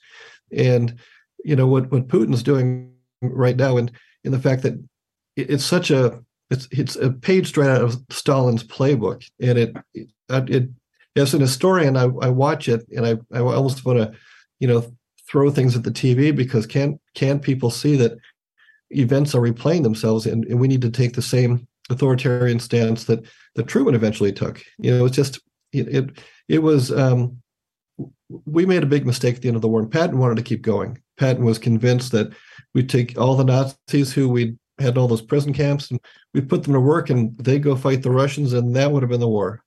[0.52, 0.98] and
[1.44, 3.90] you know what what Putin's doing right now, and
[4.24, 4.74] in the fact that
[5.36, 6.20] it, it's such a
[6.50, 10.68] it's it's a page straight out of Stalin's playbook, and it it, it
[11.16, 14.12] as an historian, I, I watch it and I I almost want to
[14.58, 14.84] you know
[15.28, 18.12] throw things at the TV because can't can't people see that
[18.90, 23.24] events are replaying themselves and, and we need to take the same authoritarian stance that
[23.54, 24.62] that Truman eventually took.
[24.78, 25.40] You know, it's just
[25.72, 27.40] it it, it was um,
[28.44, 30.42] we made a big mistake at the end of the war, and Patton wanted to
[30.42, 31.00] keep going.
[31.18, 32.32] Patton was convinced that
[32.74, 36.00] we'd take all the Nazis who we had all those prison camps and
[36.32, 39.10] we put them to work, and they go fight the Russians, and that would have
[39.10, 39.62] been the war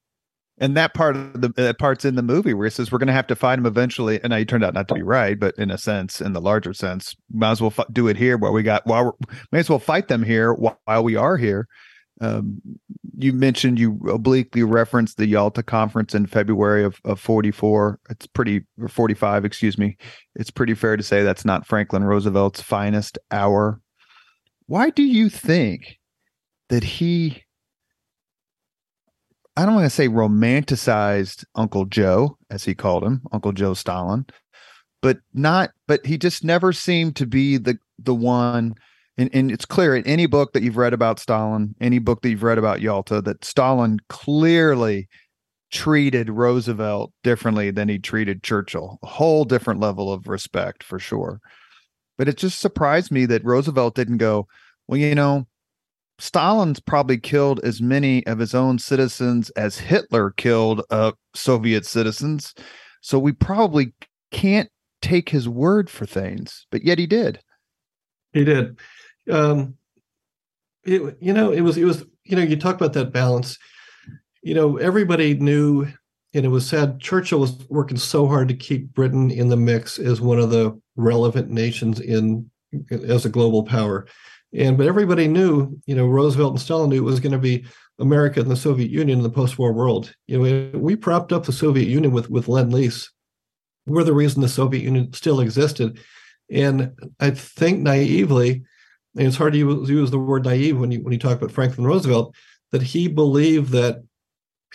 [0.60, 3.08] and that part of the that part's in the movie where he says we're going
[3.08, 4.24] to have to fight him eventually.
[4.24, 6.74] And he turned out not to be right but in a sense in the larger
[6.74, 9.70] sense might as well f- do it here where we got while we may as
[9.70, 11.68] well fight them here while, while we are here.
[12.22, 12.62] Um,
[13.18, 18.62] you mentioned you obliquely referenced the yalta conference in february of, of 44 it's pretty
[18.88, 19.98] 45 excuse me.
[20.36, 23.82] It's pretty fair to say that's not franklin roosevelt's finest hour.
[24.68, 25.98] Why do you think
[26.70, 27.43] that he
[29.56, 34.26] I don't want to say romanticized Uncle Joe, as he called him, Uncle Joe Stalin,
[35.02, 38.76] but not, but he just never seemed to be the the one.
[39.16, 42.30] And, and it's clear in any book that you've read about Stalin, any book that
[42.30, 45.08] you've read about Yalta, that Stalin clearly
[45.72, 48.98] treated Roosevelt differently than he treated Churchill.
[49.04, 51.40] A whole different level of respect for sure.
[52.18, 54.48] But it just surprised me that Roosevelt didn't go,
[54.88, 55.46] well, you know,
[56.24, 62.54] Stalin's probably killed as many of his own citizens as Hitler killed uh, Soviet citizens.
[63.02, 63.94] So we probably
[64.32, 64.70] can't
[65.02, 67.42] take his word for things, but yet he did.
[68.32, 68.80] He did.
[69.30, 69.76] Um,
[70.86, 73.58] it, you know, it was, it was, you know, you talk about that balance.
[74.42, 75.88] You know, everybody knew,
[76.34, 77.02] and it was sad.
[77.02, 80.80] Churchill was working so hard to keep Britain in the mix as one of the
[80.96, 82.50] relevant nations in
[82.90, 84.08] as a global power
[84.56, 87.66] and but everybody knew, you know, Roosevelt and Stalin knew it was going to be
[88.00, 90.14] America and the Soviet Union in the post-war world.
[90.28, 93.12] You know, we propped up the Soviet Union with with Lend Lease.
[93.86, 96.00] We're the reason the Soviet Union still existed.
[96.52, 98.64] And I think naively,
[99.18, 101.88] and it's hard to use, the word naive when you when you talk about Franklin
[101.88, 102.36] Roosevelt,
[102.72, 104.04] that he believed that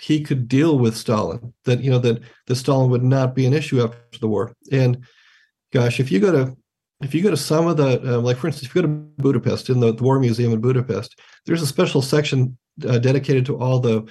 [0.00, 3.52] he could deal with Stalin, that you know that the Stalin would not be an
[3.52, 4.54] issue after the war.
[4.70, 5.04] And
[5.72, 6.56] gosh, if you go to
[7.02, 8.94] if you go to some of the, uh, like for instance, if you go to
[9.18, 13.58] Budapest in the, the War Museum in Budapest, there's a special section uh, dedicated to
[13.58, 14.10] all the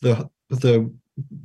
[0.00, 0.92] the the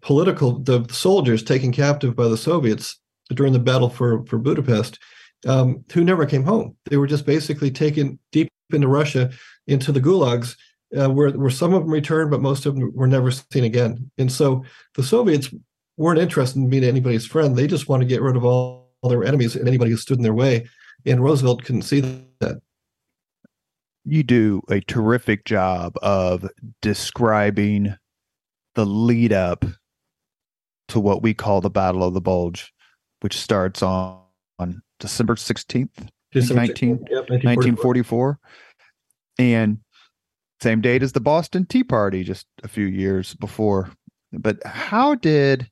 [0.02, 3.00] political the soldiers taken captive by the Soviets
[3.34, 4.98] during the battle for for Budapest,
[5.46, 6.76] um, who never came home.
[6.86, 9.30] They were just basically taken deep into Russia,
[9.68, 10.56] into the gulags,
[10.98, 14.10] uh, where where some of them returned, but most of them were never seen again.
[14.18, 14.64] And so
[14.96, 15.54] the Soviets
[15.98, 17.56] weren't interested in being anybody's friend.
[17.56, 20.24] They just want to get rid of all their enemies and anybody who stood in
[20.24, 20.68] their way
[21.06, 22.02] and Roosevelt couldn't see
[22.40, 22.62] that.
[24.04, 26.50] You do a terrific job of
[26.82, 27.96] describing
[28.76, 29.66] the lead up
[30.90, 32.72] to what we call the Battle of the Bulge,
[33.20, 34.22] which starts on,
[34.60, 38.30] on December 16th, December 19, yep, 1944.
[38.30, 38.40] 1944.
[39.40, 39.80] And
[40.62, 43.92] same date as the Boston Tea Party, just a few years before.
[44.32, 45.70] But how did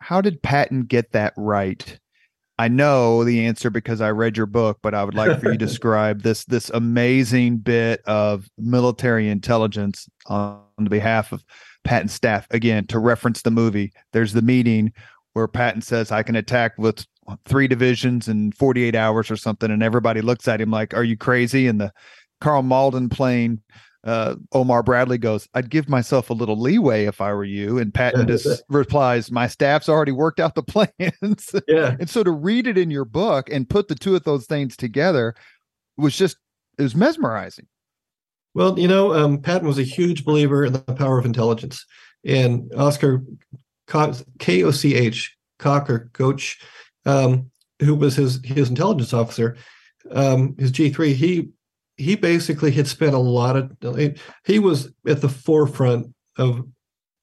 [0.00, 1.98] how did Patton get that right
[2.58, 5.58] I know the answer because I read your book, but I would like for you
[5.58, 11.44] to describe this this amazing bit of military intelligence on, on behalf of
[11.84, 12.48] Patton's staff.
[12.50, 14.92] Again, to reference the movie, there's the meeting
[15.34, 17.06] where Patton says, "I can attack with
[17.44, 21.16] three divisions in 48 hours or something," and everybody looks at him like, "Are you
[21.16, 21.92] crazy?" And the
[22.40, 23.62] Carl Malden playing
[24.04, 27.78] uh, Omar Bradley goes, I'd give myself a little leeway if I were you.
[27.78, 31.54] And Patton just replies, My staff's already worked out the plans.
[31.66, 31.96] Yeah.
[31.98, 34.76] and so to read it in your book and put the two of those things
[34.76, 35.34] together
[35.96, 36.36] was just,
[36.78, 37.66] it was mesmerizing.
[38.54, 41.84] Well, you know, um, Patton was a huge believer in the power of intelligence.
[42.24, 43.22] And Oscar
[44.38, 46.60] K O C H, Cocker, Coach,
[47.06, 49.56] um, who was his his intelligence officer,
[50.10, 51.50] um, his G three, he
[51.98, 53.70] he basically had spent a lot of
[54.44, 56.66] he was at the forefront of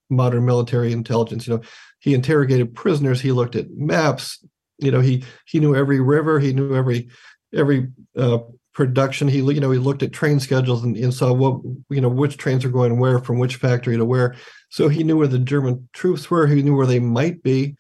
[0.10, 1.48] modern military intelligence.
[1.48, 1.62] You know
[2.00, 4.46] he interrogated prisoners he looked at maps
[4.78, 7.10] you know he he knew every river he knew every
[7.54, 8.40] every uh,
[8.74, 9.28] production.
[9.28, 12.38] He you know he looked at train schedules and, and saw what you know which
[12.38, 14.36] trains are going where from which factory to where.
[14.70, 17.76] So he knew where the german troops were he knew where they might be.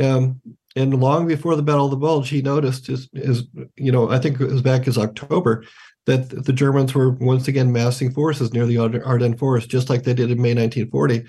[0.00, 0.40] Um,
[0.76, 3.08] and long before the battle of the bulge he noticed his
[3.76, 5.64] you know i think it was back as october
[6.06, 10.14] that the Germans were once again massing forces near the Ardennes Forest, just like they
[10.14, 11.24] did in May 1940.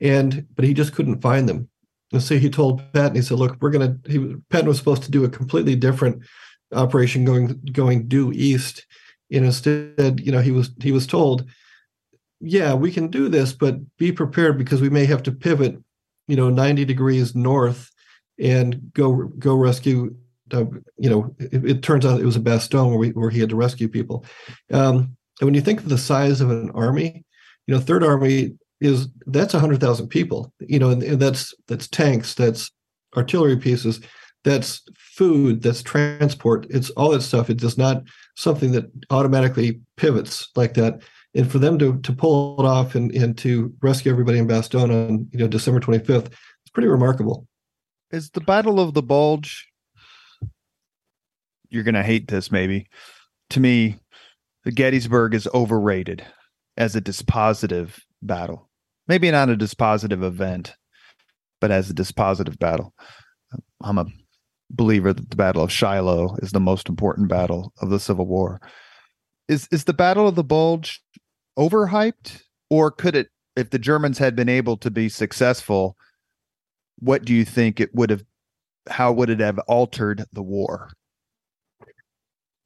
[0.00, 1.68] And but he just couldn't find them.
[2.12, 5.10] And so he told Patton, he said, "Look, we're going to." Patton was supposed to
[5.10, 6.22] do a completely different
[6.72, 8.86] operation, going going due east.
[9.30, 11.44] And instead, you know, he was he was told,
[12.40, 15.76] "Yeah, we can do this, but be prepared because we may have to pivot,
[16.28, 17.90] you know, 90 degrees north
[18.38, 20.14] and go go rescue
[20.52, 20.64] uh,
[20.96, 23.56] you know, it, it, turns out it was a Bastogne where, where he had to
[23.56, 24.24] rescue people.
[24.72, 27.24] Um, and when you think of the size of an army,
[27.66, 30.52] you know, Third Army is that's hundred thousand people.
[30.60, 32.70] You know, and, and that's that's tanks, that's
[33.16, 34.00] artillery pieces,
[34.44, 36.66] that's food, that's transport.
[36.70, 37.50] It's all that stuff.
[37.50, 38.02] It's just not
[38.36, 41.02] something that automatically pivots like that.
[41.34, 45.08] And for them to to pull it off and, and to rescue everybody in Bastogne
[45.08, 47.46] on you know December 25th, it's pretty remarkable.
[48.10, 49.68] Is the Battle of the Bulge
[51.70, 52.86] you're going to hate this maybe.
[53.50, 53.98] To me,
[54.64, 56.24] the Gettysburg is overrated
[56.76, 58.68] as a dispositive battle.
[59.06, 60.74] Maybe not a dispositive event,
[61.60, 62.94] but as a dispositive battle.
[63.82, 64.06] I'm a
[64.70, 68.60] believer that the Battle of Shiloh is the most important battle of the Civil War.
[69.48, 71.02] Is is the Battle of the Bulge
[71.58, 75.96] overhyped, or could it, if the Germans had been able to be successful,
[77.00, 78.24] what do you think it would have?
[78.88, 80.90] How would it have altered the war?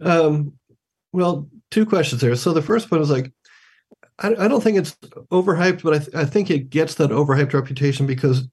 [0.01, 0.55] Um,
[1.12, 2.35] well, two questions there.
[2.37, 3.33] So the first one is like,
[4.18, 4.93] I, I don't think it's
[5.30, 8.49] overhyped, but I, th- I think it gets that overhyped reputation because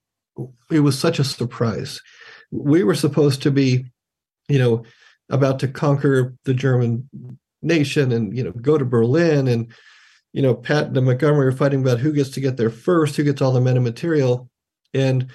[0.70, 2.00] it was such a surprise.
[2.50, 3.86] We were supposed to be,
[4.48, 4.84] you know,
[5.28, 7.08] about to conquer the German
[7.62, 9.72] nation and you know go to Berlin and
[10.32, 13.22] you know Patton and Montgomery are fighting about who gets to get there first, who
[13.22, 14.50] gets all the men and material,
[14.92, 15.30] and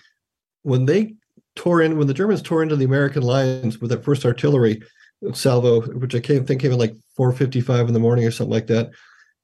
[0.66, 1.14] when they
[1.56, 4.82] tore in, when the Germans tore into the American lines with their first artillery,
[5.34, 8.68] salvo, which I came think came in like 4:55 in the morning or something like
[8.68, 8.90] that.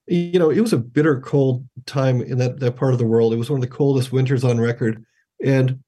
[0.07, 3.33] You know, it was a bitter cold time in that that part of the world.
[3.33, 5.05] It was one of the coldest winters on record,
[5.43, 5.79] and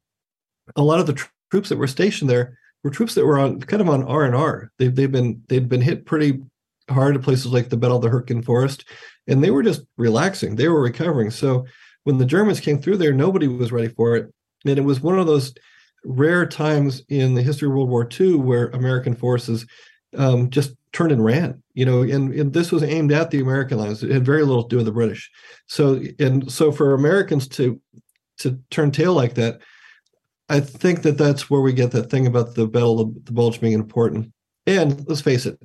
[0.75, 3.59] a lot of the tr- troops that were stationed there were troops that were on
[3.61, 4.71] kind of on R and R.
[4.77, 6.41] They've they've been they'd been hit pretty
[6.91, 8.85] hard at places like the Battle of the Hürtgen Forest,
[9.27, 10.55] and they were just relaxing.
[10.55, 11.31] They were recovering.
[11.31, 11.65] So
[12.03, 14.31] when the Germans came through there, nobody was ready for it,
[14.65, 15.53] and it was one of those
[16.05, 19.65] rare times in the history of World War II where American forces
[20.17, 21.61] um, just turned and ran.
[21.73, 24.03] You know, and, and this was aimed at the American lines.
[24.03, 25.29] It had very little to do with the British.
[25.67, 27.79] So and so for Americans to
[28.39, 29.59] to turn tail like that,
[30.49, 33.59] I think that that's where we get that thing about the Battle of the Bulge
[33.59, 34.31] being important.
[34.65, 35.59] And let's face it,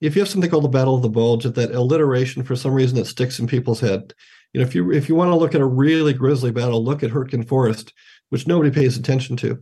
[0.00, 2.96] if you have something called the Battle of the Bulge, that alliteration for some reason
[2.96, 4.14] that sticks in people's head.
[4.52, 7.02] You know, if you if you want to look at a really grisly battle, look
[7.02, 7.92] at Hürtgen Forest,
[8.30, 9.58] which nobody pays attention to.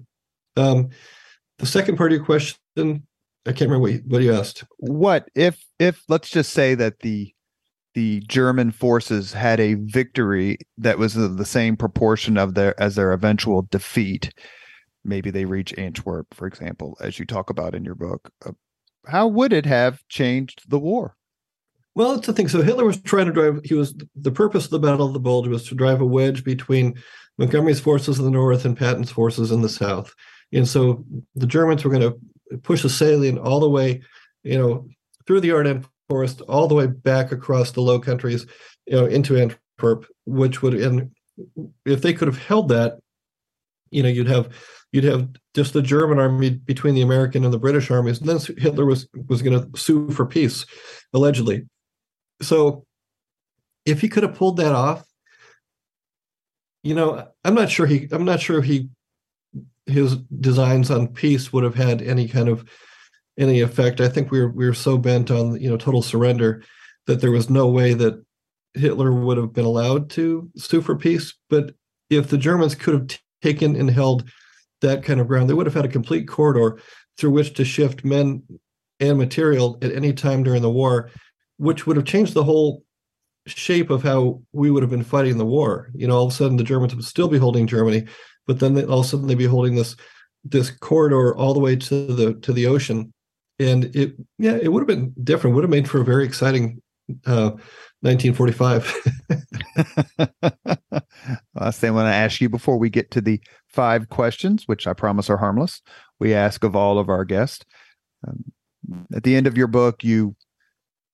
[0.57, 0.91] Um,
[1.59, 2.57] the second part of your question,
[3.47, 4.65] I can't remember what you, what you asked.
[4.79, 7.33] What if if let's just say that the
[7.95, 13.13] the German forces had a victory that was the same proportion of their as their
[13.13, 14.33] eventual defeat.
[15.05, 18.31] Maybe they reach Antwerp, for example, as you talk about in your book.
[18.45, 18.53] Uh,
[19.07, 21.17] how would it have changed the war?
[21.95, 22.47] Well, it's the thing.
[22.47, 23.61] So Hitler was trying to drive.
[23.65, 26.45] He was the purpose of the Battle of the Bulge was to drive a wedge
[26.45, 26.95] between
[27.39, 30.15] Montgomery's forces in the north and Patton's forces in the south.
[30.53, 34.03] And so the Germans were going to push the salient all the way,
[34.43, 34.89] you know,
[35.27, 38.47] through the Ardennes forest, all the way back across the Low Countries,
[38.87, 41.11] you know, into Antwerp, which would, and
[41.85, 42.99] if they could have held that,
[43.91, 44.49] you know, you'd have
[44.93, 48.57] you'd have just the German army between the American and the British armies, and then
[48.59, 50.67] Hitler was was going to sue for peace,
[51.13, 51.67] allegedly.
[52.43, 52.85] So,
[53.85, 55.08] if he could have pulled that off,
[56.89, 58.09] you know, I'm not sure he.
[58.13, 58.89] I'm not sure he
[59.85, 62.65] his designs on peace would have had any kind of
[63.39, 64.01] any effect.
[64.01, 66.63] I think we were we were so bent on you know total surrender
[67.07, 68.25] that there was no way that
[68.73, 71.35] Hitler would have been allowed to sue for peace.
[71.51, 71.75] But
[72.09, 74.31] if the Germans could have t- taken and held
[74.81, 76.81] that kind of ground, they would have had a complete corridor
[77.19, 78.43] through which to shift men
[78.99, 81.11] and material at any time during the war,
[81.59, 82.83] which would have changed the whole
[83.49, 85.91] shape of how we would have been fighting the war.
[85.95, 88.07] You know, all of a sudden the Germans would still be holding Germany,
[88.47, 89.97] but then they, all of a sudden they'd be holding this
[90.45, 93.13] this corridor all the way to the to the ocean,
[93.59, 95.55] and it yeah it would have been different.
[95.57, 96.81] Would have made for a very exciting
[97.27, 97.51] uh,
[98.01, 98.95] 1945.
[101.55, 104.87] Last thing I want to ask you before we get to the five questions, which
[104.87, 105.83] I promise are harmless,
[106.21, 107.65] we ask of all of our guests.
[108.27, 108.53] Um,
[109.15, 110.37] at the end of your book, you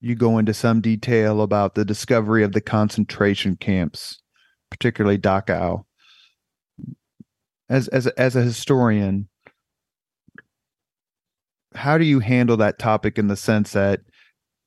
[0.04, 4.20] you go into some detail about the discovery of the concentration camps,
[4.70, 5.86] particularly Dachau.
[7.70, 9.30] As as as a historian,
[11.74, 14.00] how do you handle that topic in the sense that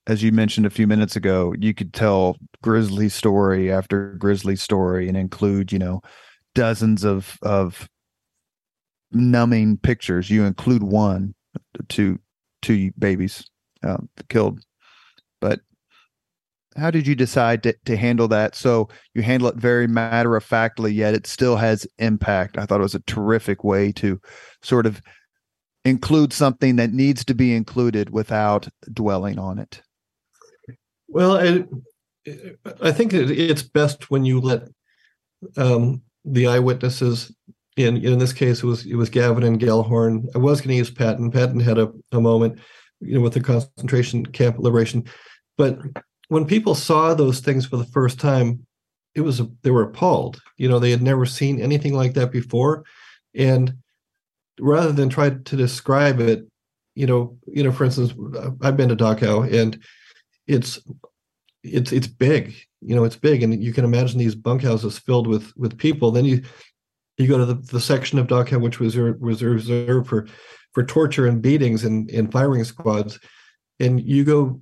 [0.07, 5.07] as you mentioned a few minutes ago, you could tell grisly story after grisly story
[5.07, 6.01] and include, you know,
[6.55, 7.88] dozens of of
[9.11, 10.31] numbing pictures.
[10.31, 11.35] You include one,
[11.89, 12.17] two
[12.63, 13.47] two babies
[13.83, 13.97] uh,
[14.29, 14.61] killed
[16.78, 18.55] how did you decide to, to handle that?
[18.55, 22.57] So you handle it very matter of factly, yet it still has impact.
[22.57, 24.21] I thought it was a terrific way to
[24.61, 25.01] sort of
[25.86, 29.82] include something that needs to be included without dwelling on it.
[31.07, 31.65] Well, I,
[32.82, 34.63] I think it's best when you let
[35.55, 37.34] um, the eyewitnesses
[37.78, 37.97] in.
[37.97, 40.28] In this case, it was it was Gavin and Gellhorn.
[40.36, 41.32] I was going to use Patton.
[41.32, 42.59] Patton had a, a moment,
[42.99, 45.05] you know, with the concentration camp liberation
[45.57, 45.80] but
[46.30, 48.65] when people saw those things for the first time,
[49.15, 50.41] it was they were appalled.
[50.57, 52.84] You know, they had never seen anything like that before,
[53.34, 53.73] and
[54.59, 56.45] rather than try to describe it,
[56.95, 58.13] you know, you know, for instance,
[58.61, 59.80] I've been to Dachau, and
[60.45, 60.80] it's
[61.63, 62.55] it's it's big.
[62.82, 66.11] You know, it's big, and you can imagine these bunkhouses filled with with people.
[66.11, 66.43] Then you
[67.17, 70.28] you go to the, the section of Dachau which was was reserved for
[70.73, 73.19] for torture and beatings and, and firing squads,
[73.80, 74.61] and you go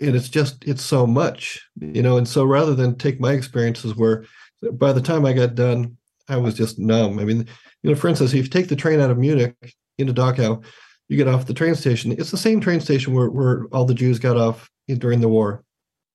[0.00, 3.94] and it's just it's so much you know and so rather than take my experiences
[3.96, 4.24] where
[4.72, 5.96] by the time i got done
[6.28, 7.46] i was just numb i mean
[7.82, 9.54] you know for instance if you take the train out of munich
[9.98, 10.62] into dachau
[11.08, 13.94] you get off the train station it's the same train station where, where all the
[13.94, 15.64] jews got off during the war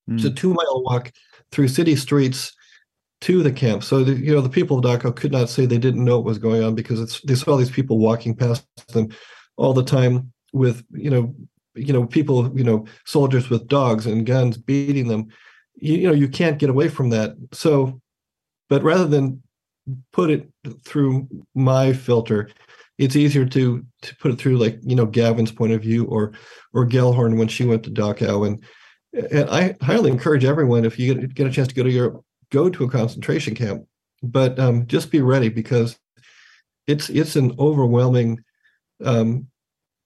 [0.09, 0.15] mm.
[0.15, 0.36] it's a hmm.
[0.36, 1.11] two mile walk
[1.51, 2.53] through city streets
[3.19, 5.77] to the camp so the, you know the people of dachau could not say they
[5.77, 9.09] didn't know what was going on because it's they saw these people walking past them
[9.57, 11.34] all the time with you know
[11.76, 15.28] you know people you know soldiers with dogs and guns beating them
[15.76, 17.36] you, you know you can't get away from that.
[17.51, 18.01] So
[18.69, 19.41] but rather than
[20.13, 20.49] put it
[20.86, 22.49] through my filter
[22.97, 26.34] it's easier to to put it through like you know Gavin's point of view or
[26.74, 28.45] or Gellhorn when she went to Dachau.
[28.45, 28.63] And
[29.32, 32.24] and I highly encourage everyone if you get, get a chance to go to Europe
[32.51, 33.86] go to a concentration camp
[34.22, 35.97] but um, just be ready because
[36.88, 38.43] it's it's an overwhelming
[39.03, 39.47] um,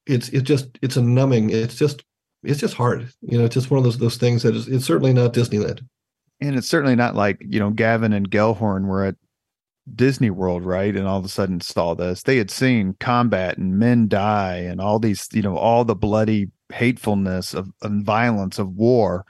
[0.07, 1.49] it's it's just it's a numbing.
[1.49, 2.03] It's just
[2.43, 3.09] it's just hard.
[3.21, 5.81] You know, it's just one of those those things that is it's certainly not Disneyland.
[6.41, 9.15] And it's certainly not like, you know, Gavin and Gellhorn were at
[9.93, 10.95] Disney World, right?
[10.95, 12.23] And all of a sudden saw this.
[12.23, 16.51] They had seen combat and men die and all these, you know, all the bloody
[16.73, 19.25] hatefulness of and violence of war.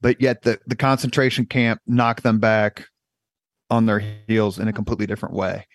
[0.00, 2.86] But yet the, the concentration camp knocked them back
[3.70, 5.66] on their heels in a completely different way.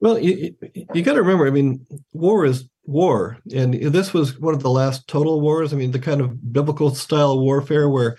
[0.00, 0.54] Well, you,
[0.94, 3.38] you got to remember, I mean, war is war.
[3.54, 5.72] And this was one of the last total wars.
[5.72, 8.16] I mean, the kind of biblical style warfare where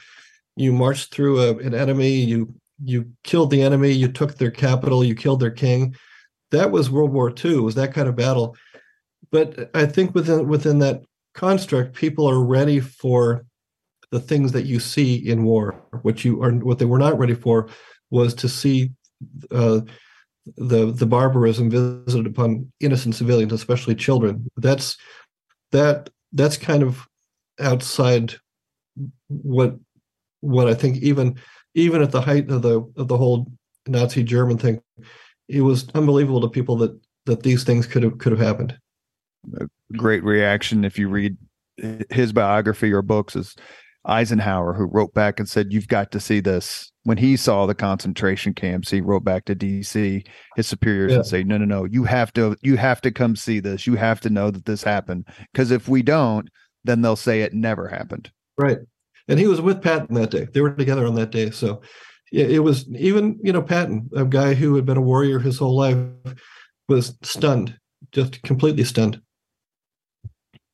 [0.55, 5.03] you marched through a, an enemy, you you killed the enemy, you took their capital,
[5.03, 5.95] you killed their king.
[6.51, 7.55] That was World War II.
[7.55, 8.55] It was that kind of battle.
[9.31, 11.03] But I think within within that
[11.33, 13.45] construct, people are ready for
[14.11, 15.81] the things that you see in war.
[16.01, 17.69] What you are, what they were not ready for,
[18.09, 18.91] was to see
[19.51, 19.81] uh,
[20.57, 24.47] the the barbarism visited upon innocent civilians, especially children.
[24.57, 24.97] That's
[25.71, 27.07] that that's kind of
[27.59, 28.35] outside
[29.27, 29.75] what
[30.41, 31.39] what I think even
[31.75, 33.51] even at the height of the of the whole
[33.87, 34.81] Nazi German thing,
[35.47, 38.77] it was unbelievable to people that that these things could have could have happened.
[39.59, 41.37] A great reaction if you read
[42.09, 43.55] his biography or books is
[44.09, 46.91] Eisenhower, who wrote back and said, You've got to see this.
[47.03, 51.17] When he saw the concentration camps, he wrote back to DC, his superiors, Yeah.
[51.17, 53.87] and say, No, no, no, you have to, you have to come see this.
[53.87, 55.27] You have to know that this happened.
[55.53, 56.49] Because if we don't,
[56.83, 58.31] then they'll say it never happened.
[58.57, 58.79] Right.
[59.27, 60.47] And he was with Patton that day.
[60.51, 61.51] They were together on that day.
[61.51, 61.81] So
[62.31, 65.57] yeah, it was even, you know, Patton, a guy who had been a warrior his
[65.59, 65.97] whole life,
[66.87, 67.77] was stunned,
[68.11, 69.21] just completely stunned.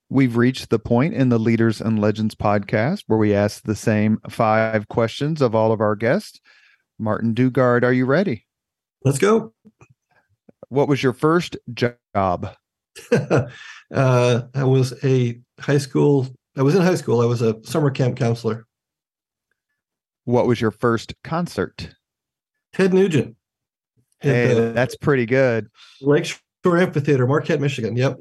[0.09, 4.19] We've reached the point in the Leaders and Legends podcast where we ask the same
[4.29, 6.39] five questions of all of our guests.
[6.99, 8.45] Martin Dugard, are you ready?
[9.03, 9.53] Let's go.
[10.69, 12.55] What was your first job?
[13.11, 13.47] uh,
[13.91, 16.27] I was a high school,
[16.57, 17.21] I was in high school.
[17.21, 18.65] I was a summer camp counselor.
[20.23, 21.95] What was your first concert?
[22.73, 23.35] Ted Nugent.
[24.21, 25.67] at Hey, that's pretty good.
[26.01, 27.95] Lakeshore Amphitheater, Marquette, Michigan.
[27.95, 28.19] Yep.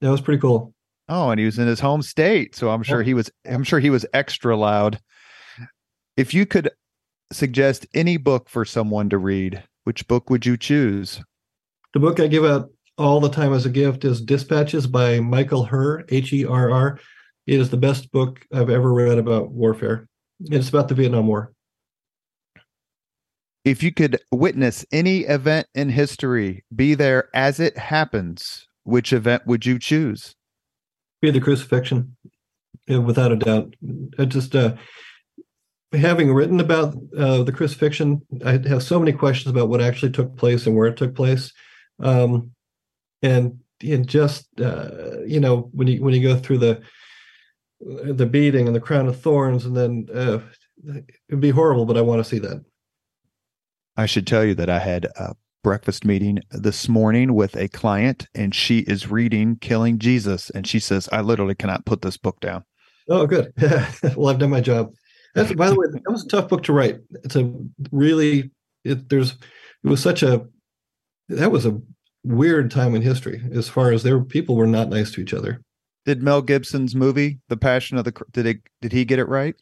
[0.00, 0.74] That was pretty cool.
[1.12, 3.04] Oh, and he was in his home state, so I'm sure oh.
[3.04, 5.00] he was I'm sure he was extra loud.
[6.16, 6.70] If you could
[7.32, 11.20] suggest any book for someone to read, which book would you choose?
[11.94, 15.64] The book I give out all the time as a gift is Dispatches by Michael
[15.64, 17.00] Herr, H E R R.
[17.48, 20.06] It is the best book I've ever read about warfare.
[20.38, 21.52] It's about the Vietnam War.
[23.64, 29.44] If you could witness any event in history, be there as it happens, which event
[29.46, 30.36] would you choose?
[31.20, 32.16] Be the crucifixion,
[32.86, 33.74] yeah, without a doubt.
[34.18, 34.76] I just uh,
[35.92, 40.36] having written about uh, the crucifixion, I have so many questions about what actually took
[40.36, 41.52] place and where it took place,
[41.98, 42.52] um,
[43.22, 46.82] and and just uh, you know when you when you go through the
[47.80, 50.38] the beating and the crown of thorns, and then uh,
[51.28, 52.64] it'd be horrible, but I want to see that.
[53.96, 58.26] I should tell you that I had a breakfast meeting this morning with a client,
[58.34, 60.50] and she is reading Killing Jesus.
[60.50, 62.64] And she says, I literally cannot put this book down.
[63.08, 63.52] Oh, good.
[64.16, 64.92] well, I've done my job.
[65.34, 66.98] That's by the way, that was a tough book to write.
[67.24, 67.52] It's a
[67.92, 68.50] really
[68.84, 70.46] it, there's it was such a
[71.28, 71.80] that was a
[72.24, 75.34] weird time in history as far as there were people were not nice to each
[75.34, 75.62] other.
[76.04, 79.54] Did Mel Gibson's movie, The Passion of the did it did he get it right?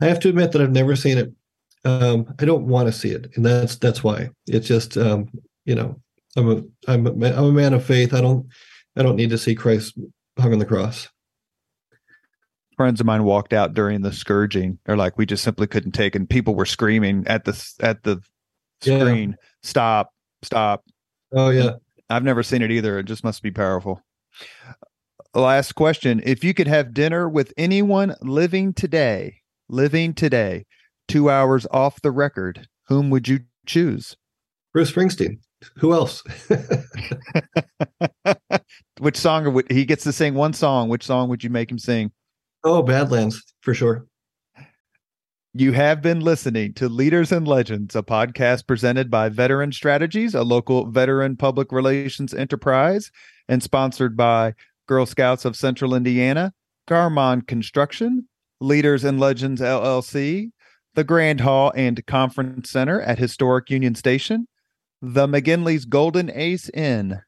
[0.00, 1.32] I have to admit that I've never seen it.
[1.84, 4.30] Um, I don't want to see it, and that's that's why.
[4.46, 5.28] It's just um,
[5.64, 6.00] you know
[6.36, 8.12] I'm a I'm a, I'm a man of faith.
[8.14, 8.46] I don't
[8.96, 9.98] I don't need to see Christ
[10.38, 11.08] hung on the cross.
[12.76, 14.78] Friends of mine walked out during the scourging.
[14.86, 16.18] They're like, we just simply couldn't take, it.
[16.18, 18.20] and people were screaming at the at the
[18.84, 19.00] Yeah.
[19.00, 20.10] screen, "Stop!
[20.42, 20.84] Stop!"
[21.32, 21.72] Oh yeah,
[22.10, 22.98] I've never seen it either.
[22.98, 24.00] It just must be powerful.
[25.34, 26.22] Last question.
[26.24, 29.36] If you could have dinner with anyone living today,
[29.68, 30.64] living today,
[31.08, 34.16] two hours off the record, whom would you choose?
[34.72, 35.38] Bruce Springsteen.
[35.78, 36.22] Who else?
[39.00, 40.88] Which song would he gets to sing one song?
[40.88, 42.12] Which song would you make him sing?
[42.64, 44.06] oh, Badlands for sure.
[45.54, 50.42] You have been listening to Leaders and Legends, a podcast presented by Veteran Strategies, a
[50.42, 53.10] local veteran public relations enterprise,
[53.48, 54.54] and sponsored by
[54.86, 56.52] Girl Scouts of Central Indiana,
[56.88, 58.28] Garmong Construction,
[58.60, 60.50] Leaders and Legends LLC,
[60.98, 64.48] the Grand Hall and Conference Center at Historic Union Station,
[65.00, 67.20] the McGinley's Golden Ace Inn,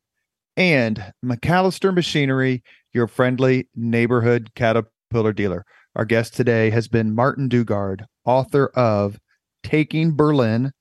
[0.56, 5.64] and MacAllister Machinery, your friendly neighborhood Caterpillar dealer.
[5.94, 9.20] Our guest today has been Martin Dugard, author of
[9.62, 10.72] Taking Berlin,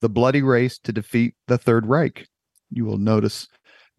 [0.00, 2.26] The Bloody Race to Defeat the Third Reich.
[2.70, 3.48] You will notice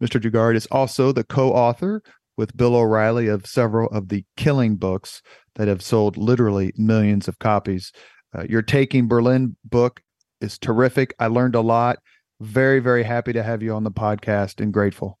[0.02, 0.20] Mr.
[0.20, 2.02] Dugard is also the co author
[2.36, 5.22] with Bill O'Reilly of several of the killing books
[5.54, 7.92] that have sold literally millions of copies.
[8.36, 10.02] Uh, your Taking Berlin book
[10.40, 11.14] is terrific.
[11.18, 11.98] I learned a lot.
[12.40, 15.18] Very, very happy to have you on the podcast and grateful.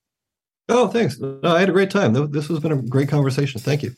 [0.68, 1.18] Oh, thanks.
[1.18, 2.12] No, I had a great time.
[2.30, 3.60] This has been a great conversation.
[3.60, 3.92] Thank you.